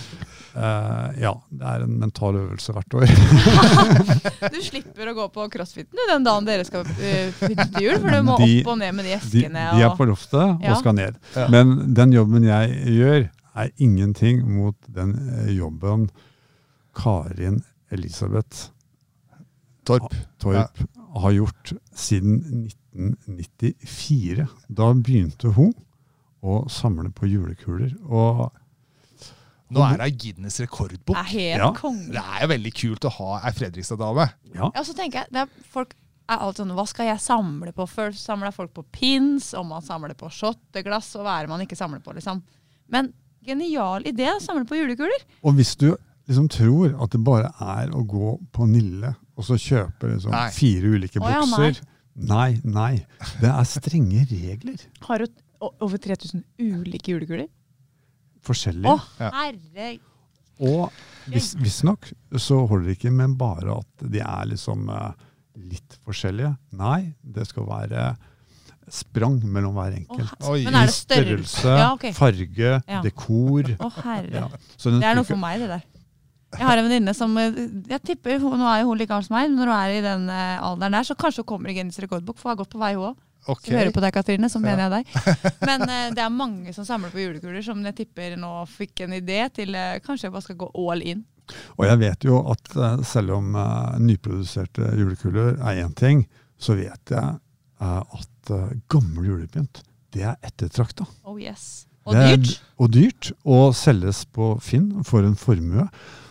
eh, 0.55 1.19
Ja, 1.23 1.33
det 1.51 1.65
er 1.73 1.83
en 1.85 1.97
mental 2.01 2.35
øvelse 2.39 2.73
hvert 2.75 2.93
år. 2.99 3.05
Du 4.53 4.59
slipper 4.63 5.12
å 5.12 5.15
gå 5.17 5.25
på 5.35 5.45
crossfiten 5.53 5.93
du, 5.97 6.03
den 6.09 6.23
dagen 6.25 6.47
dere 6.47 6.65
skal 6.67 6.85
uh, 6.88 7.41
til 7.41 7.83
jul, 7.83 7.97
for 7.99 8.09
du 8.15 8.21
må 8.27 8.38
De- 8.41 8.59
opp 8.63 8.71
og 8.73 8.79
ned 8.81 8.95
med 8.97 9.05
de 9.07 9.13
De, 9.13 9.17
eskene. 9.19 9.65
de 9.77 9.83
er 9.85 9.95
på 9.99 10.07
loftet 10.09 10.63
Ja. 10.63 10.71
og 10.73 10.79
skal 10.81 10.95
ned. 10.97 11.19
Ja. 11.35 11.47
Men 11.53 11.93
den 11.97 12.13
jobben 12.15 12.43
jeg 12.47 12.79
gjør, 12.99 13.27
er 13.59 13.71
ingenting 13.81 14.43
mot 14.47 14.75
den 14.88 15.15
eh, 15.33 15.49
jobben 15.57 16.07
Karin 16.95 17.62
Elisabeth 17.91 18.69
Torp. 19.88 20.13
Torp 20.39 20.83
har 21.19 21.31
gjort 21.33 21.73
siden 21.97 22.67
1994. 22.95 24.45
Da 24.69 24.91
begynte 24.93 25.51
hun 25.55 25.73
å 26.45 26.62
samle 26.71 27.09
på 27.12 27.27
julekuler. 27.27 27.93
Og 28.07 28.45
Nå 29.71 29.84
er 29.86 29.97
det 30.01 30.17
Guinness 30.17 30.60
rekordbok. 30.63 31.15
er 31.15 31.23
helt 31.29 31.58
Ja. 31.62 31.71
konge. 31.77 32.08
Det 32.12 32.23
er 32.23 32.41
jo 32.41 32.47
veldig 32.53 32.73
kult 32.73 33.05
å 33.05 33.12
ha 33.12 33.39
ei 33.45 33.51
Fredrikstad-dame. 33.51 34.29
ja, 34.55 34.71
Ja, 34.75 34.82
så 34.84 34.93
tenker 34.95 35.21
jeg, 35.23 35.27
det 35.32 35.41
er, 35.43 35.49
folk 35.69 35.93
er 36.29 36.38
alltid 36.38 36.65
sånn, 36.65 36.75
hva 36.77 36.88
skal 36.88 37.05
jeg 37.05 37.17
samle 37.19 37.71
på? 37.73 37.88
Før 37.89 38.12
samler 38.13 38.53
folk 38.53 38.73
på 38.73 38.84
pins, 38.91 39.53
og 39.53 39.65
man 39.65 39.82
samler 39.82 40.13
på 40.15 40.29
shotteglass, 40.29 41.15
og 41.15 41.25
hva 41.25 41.39
er 41.39 41.41
det 41.47 41.49
man 41.49 41.62
ikke 41.62 41.77
samler 41.77 41.99
på, 42.01 42.13
liksom. 42.15 42.41
Men 42.89 43.13
genial 43.45 44.03
idé 44.03 44.27
å 44.36 44.41
samle 44.41 44.65
på 44.65 44.75
julekuler. 44.77 45.23
og 45.43 45.53
hvis 45.55 45.75
du 45.77 45.95
liksom 46.27 46.47
tror 46.49 47.01
at 47.01 47.10
det 47.10 47.23
bare 47.23 47.51
er 47.60 47.89
å 47.89 48.05
gå 48.05 48.39
på 48.53 48.67
Nille 48.69 49.15
og 49.38 49.43
så 49.43 49.55
kjøpe 49.58 50.12
liksom 50.13 50.29
Nei. 50.32 50.49
fire 50.51 50.84
ulike 50.93 51.17
Å 51.19 51.29
ja, 51.32 51.45
nei. 51.58 51.73
Nei, 52.15 52.62
nei. 52.63 53.05
Det 53.39 53.49
er 53.49 53.63
strenge 53.63 54.25
regler. 54.29 54.77
Har 55.01 55.17
du 55.19 55.27
over 55.82 55.97
3000 55.97 56.43
ulike 56.60 57.13
julekuler? 57.15 57.47
Forskjellige. 58.45 58.93
Å, 58.93 58.99
Ja. 59.19 59.32
herre... 59.36 59.89
Og 60.60 60.91
vis- 61.32 61.54
visstnok 61.56 62.10
så 62.36 62.58
holder 62.67 62.89
det 62.89 62.97
ikke 62.97 63.12
med 63.15 63.38
bare 63.39 63.78
at 63.80 64.10
de 64.12 64.19
er 64.19 64.49
liksom 64.52 64.89
eh, 64.91 65.12
litt 65.71 65.95
forskjellige. 66.04 66.49
Nei, 66.75 67.13
det 67.23 67.45
skal 67.47 67.63
være 67.69 68.10
sprang 68.89 69.38
mellom 69.45 69.75
hver 69.78 69.93
enkelt. 69.99 70.34
Oh, 70.41 70.52
Oi. 70.56 70.63
Men 70.65 70.73
det 70.73 70.89
I 70.89 70.95
størrelse? 70.97 71.75
Ja, 71.78 71.93
okay. 71.93 72.12
farge, 72.17 72.73
Ja. 72.89 73.02
dekor. 73.06 73.69
Å, 73.78 73.89
herre. 74.02 74.34
Ja. 74.34 74.49
Så 74.75 74.89
den 74.91 74.99
Det 74.99 75.08
er 75.12 75.15
noe 75.19 75.28
for 75.30 75.38
meg, 75.39 75.60
det 75.62 75.69
der. 75.69 75.84
Jeg 76.58 76.65
har 76.65 76.78
en 76.82 76.88
venninne 76.89 77.13
som 77.13 77.38
eh, 77.38 77.52
jeg 77.91 78.02
tipper, 78.10 78.39
Nå 78.41 78.65
er 78.65 78.82
jo 78.82 78.88
hun 78.89 78.97
like 78.97 79.08
gammel 79.12 79.23
som 79.28 79.36
meg. 79.38 79.52
Når 79.54 79.69
hun 79.69 79.75
er 79.78 79.89
i 79.93 80.02
den 80.02 80.23
eh, 80.34 80.58
alderen 80.65 80.91
der, 80.97 81.04
så 81.06 81.15
kanskje 81.15 81.43
hun 81.45 81.49
kommer 81.54 81.69
i 81.69 81.75
Guinness 81.78 81.99
rekordbok, 82.02 82.39
for 82.39 82.49
hun 82.49 82.56
har 82.58 82.63
gått 82.65 82.73
på 82.73 82.82
vei, 82.82 82.95
hun 82.97 83.12
òg. 83.13 83.17
Ok. 83.47 83.65
Som 83.65 83.78
hører 83.78 83.93
på 83.95 84.04
deg, 84.04 84.13
Katrine, 84.13 84.49
så 84.52 84.62
mener 84.62 84.86
jeg 84.86 84.91
deg. 84.93 85.34
Men 85.69 85.84
uh, 85.88 85.97
det 86.15 86.23
er 86.23 86.34
mange 86.34 86.73
som 86.75 86.88
samler 86.88 87.13
på 87.13 87.21
julekuler, 87.23 87.62
som 87.65 87.82
jeg 87.88 87.97
tipper 88.02 88.38
nå 88.39 88.54
fikk 88.69 89.06
en 89.06 89.17
idé 89.17 89.41
til 89.56 89.75
uh, 89.78 89.99
kanskje 90.06 90.28
jeg 90.28 90.36
bare 90.36 90.47
skal 90.47 90.60
gå 90.60 90.71
all 90.86 91.04
in. 91.06 91.25
Og 91.80 91.86
jeg 91.88 92.02
vet 92.04 92.25
jo 92.28 92.43
at 92.52 92.73
uh, 92.78 92.99
selv 93.08 93.39
om 93.39 93.56
nyproduserte 94.04 94.93
julekuler 94.99 95.56
er 95.58 95.84
én 95.86 95.95
ting, 95.97 96.25
så 96.60 96.75
vet 96.78 97.15
jeg 97.15 97.38
at 97.80 98.49
gammel 98.91 99.30
julepynt, 99.30 99.80
det 100.12 100.25
er 100.28 100.36
ettertrakta. 100.43 101.06
Oh 101.23 101.38
yes. 101.39 101.86
Og 102.04 102.15
dyrt. 102.17 102.25
er 102.25 102.41
dyrt. 102.41 102.63
Og 102.75 102.91
dyrt, 102.91 103.30
og 103.45 103.75
selges 103.78 104.23
på 104.36 104.49
Finn 104.63 104.89
for 105.08 105.23
en 105.23 105.38
formue. 105.39 105.86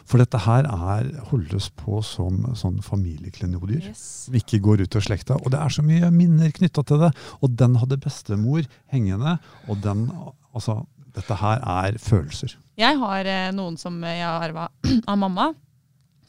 For 0.09 0.23
dette 0.23 0.41
her 0.41 0.65
er, 0.65 1.09
holdes 1.29 1.69
på 1.77 2.01
som 2.07 2.41
sånn 2.57 2.79
familieklenodier. 2.85 3.91
Yes. 3.91 4.05
Som 4.27 4.39
ikke 4.41 4.61
går 4.65 4.87
ut 4.87 4.97
av 4.97 5.05
slekta. 5.05 5.37
Og 5.43 5.53
det 5.53 5.61
er 5.61 5.75
så 5.75 5.85
mye 5.85 6.09
minner 6.15 6.53
knytta 6.57 6.85
til 6.89 7.03
det. 7.03 7.11
Og 7.45 7.53
den 7.61 7.77
hadde 7.83 8.01
bestemor 8.01 8.65
hengende. 8.95 9.39
Og 9.69 9.83
den 9.85 10.09
Altså, 10.57 10.81
dette 11.15 11.37
her 11.39 11.61
er 11.61 11.99
følelser. 12.03 12.55
Jeg 12.81 12.97
har 12.99 13.29
eh, 13.29 13.51
noen 13.55 13.77
som 13.79 13.99
jeg 14.03 14.25
har 14.25 14.43
arva 14.49 14.65
av 15.13 15.19
mamma. 15.21 15.53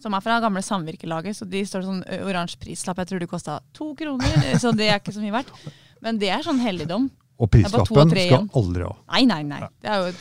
Som 0.03 0.13
er 0.13 0.21
fra 0.23 0.37
gamle 0.43 0.61
samvirkelaget, 0.63 1.39
så 1.39 1.47
de 1.49 1.63
står 1.65 1.87
sånn 1.87 2.03
oransje 2.27 2.59
prislapp. 2.61 2.99
Jeg 3.01 3.09
tror 3.09 3.23
det 3.23 3.29
kosta 3.31 3.57
to 3.75 3.89
kroner, 3.97 4.35
eh, 4.43 4.59
så 4.61 4.75
det 4.75 4.91
er 4.91 5.01
ikke 5.01 5.15
så 5.15 5.23
mye 5.23 5.33
verdt. 5.39 5.55
Men 6.05 6.19
det 6.21 6.29
er 6.35 6.45
sånn 6.45 6.61
helligdom. 6.61 7.09
Og 7.39 7.49
prislappen 7.51 7.81
og 7.81 8.13
skal 8.13 8.47
aldri 8.61 8.85
ha. 8.85 8.93
Nei, 9.15 9.23
nei, 9.31 9.41
nei. 9.47 9.63
Det 9.79 9.91
er 9.91 10.03
jo 10.03 10.13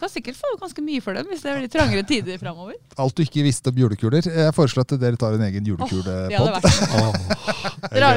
kan 0.00 0.10
sikkert 0.12 0.36
få 0.38 0.50
ganske 0.60 0.82
mye 0.84 1.00
for 1.04 1.14
dem 1.16 1.26
hvis 1.30 1.42
det 1.44 1.52
blir 1.58 1.70
trangere 1.72 2.04
tider 2.08 2.38
framover. 2.40 2.74
Alt 3.00 3.14
du 3.18 3.22
ikke 3.24 3.44
visste 3.46 3.70
om 3.72 3.78
julekuler. 3.78 4.24
Jeg 4.26 4.54
foreslår 4.56 4.86
at 4.86 4.94
dere 5.00 5.16
tar 5.20 5.36
en 5.38 5.44
egen 5.46 5.64
julekulepod. 5.68 6.32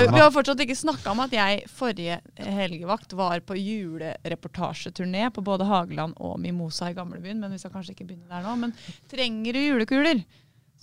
jo- 0.03 0.11
vi 0.15 0.21
har 0.23 0.31
fortsatt 0.35 0.59
ikke 0.65 0.77
snakka 0.79 1.11
om 1.11 1.19
at 1.25 1.31
jeg 1.37 1.63
forrige 1.69 2.19
helgevakt 2.37 3.13
var 3.17 3.39
på 3.45 3.57
julereportasjeturné 3.59 5.29
på 5.33 5.43
både 5.45 5.65
Hageland 5.67 6.13
og 6.23 6.39
Mimosa 6.39 6.89
i 6.91 6.97
gamlebyen. 6.97 7.39
Men 7.39 7.51
vi 7.51 7.57
skal 7.61 7.71
kanskje 7.75 7.95
ikke 7.95 8.07
begynne 8.09 8.29
der 8.31 8.43
nå. 8.45 8.55
Men 8.59 8.73
trenger 9.11 9.53
du 9.53 9.59
julekuler, 9.63 10.23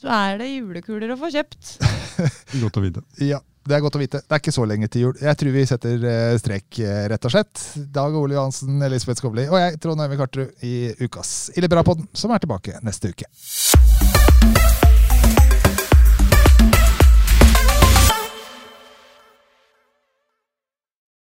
så 0.00 0.11
er 0.11 0.38
det 0.42 0.50
julekuler 0.52 1.14
å 1.14 1.18
få 1.20 1.30
kjøpt. 1.35 1.74
Godt 2.62 2.78
å 2.80 2.85
vite. 2.85 3.02
Ja, 3.24 3.40
det 3.64 3.77
er 3.77 3.85
godt 3.85 3.96
å 3.96 4.03
vite. 4.03 4.20
Det 4.24 4.37
er 4.37 4.42
ikke 4.42 4.55
så 4.55 4.66
lenge 4.68 4.88
til 4.92 5.07
jul. 5.07 5.18
Jeg 5.24 5.40
tror 5.40 5.55
vi 5.57 5.66
setter 5.68 6.07
eh, 6.11 6.37
strek, 6.40 6.68
eh, 6.85 7.05
rett 7.12 7.29
og 7.29 7.35
slett. 7.35 7.64
Dag 7.94 8.16
Ole 8.20 8.37
Johansen, 8.37 8.77
Elisabeth 8.85 9.22
Skovli 9.22 9.48
og 9.48 9.59
jeg, 9.61 9.81
Trond 9.81 10.05
Øyvind 10.05 10.20
Karterud, 10.20 10.57
i 10.68 10.74
Ukas 11.05 11.35
Ille 11.57 11.70
Bra-podden, 11.72 12.11
som 12.12 12.35
er 12.35 12.44
tilbake 12.44 12.81
neste 12.85 13.14
uke. 13.14 13.31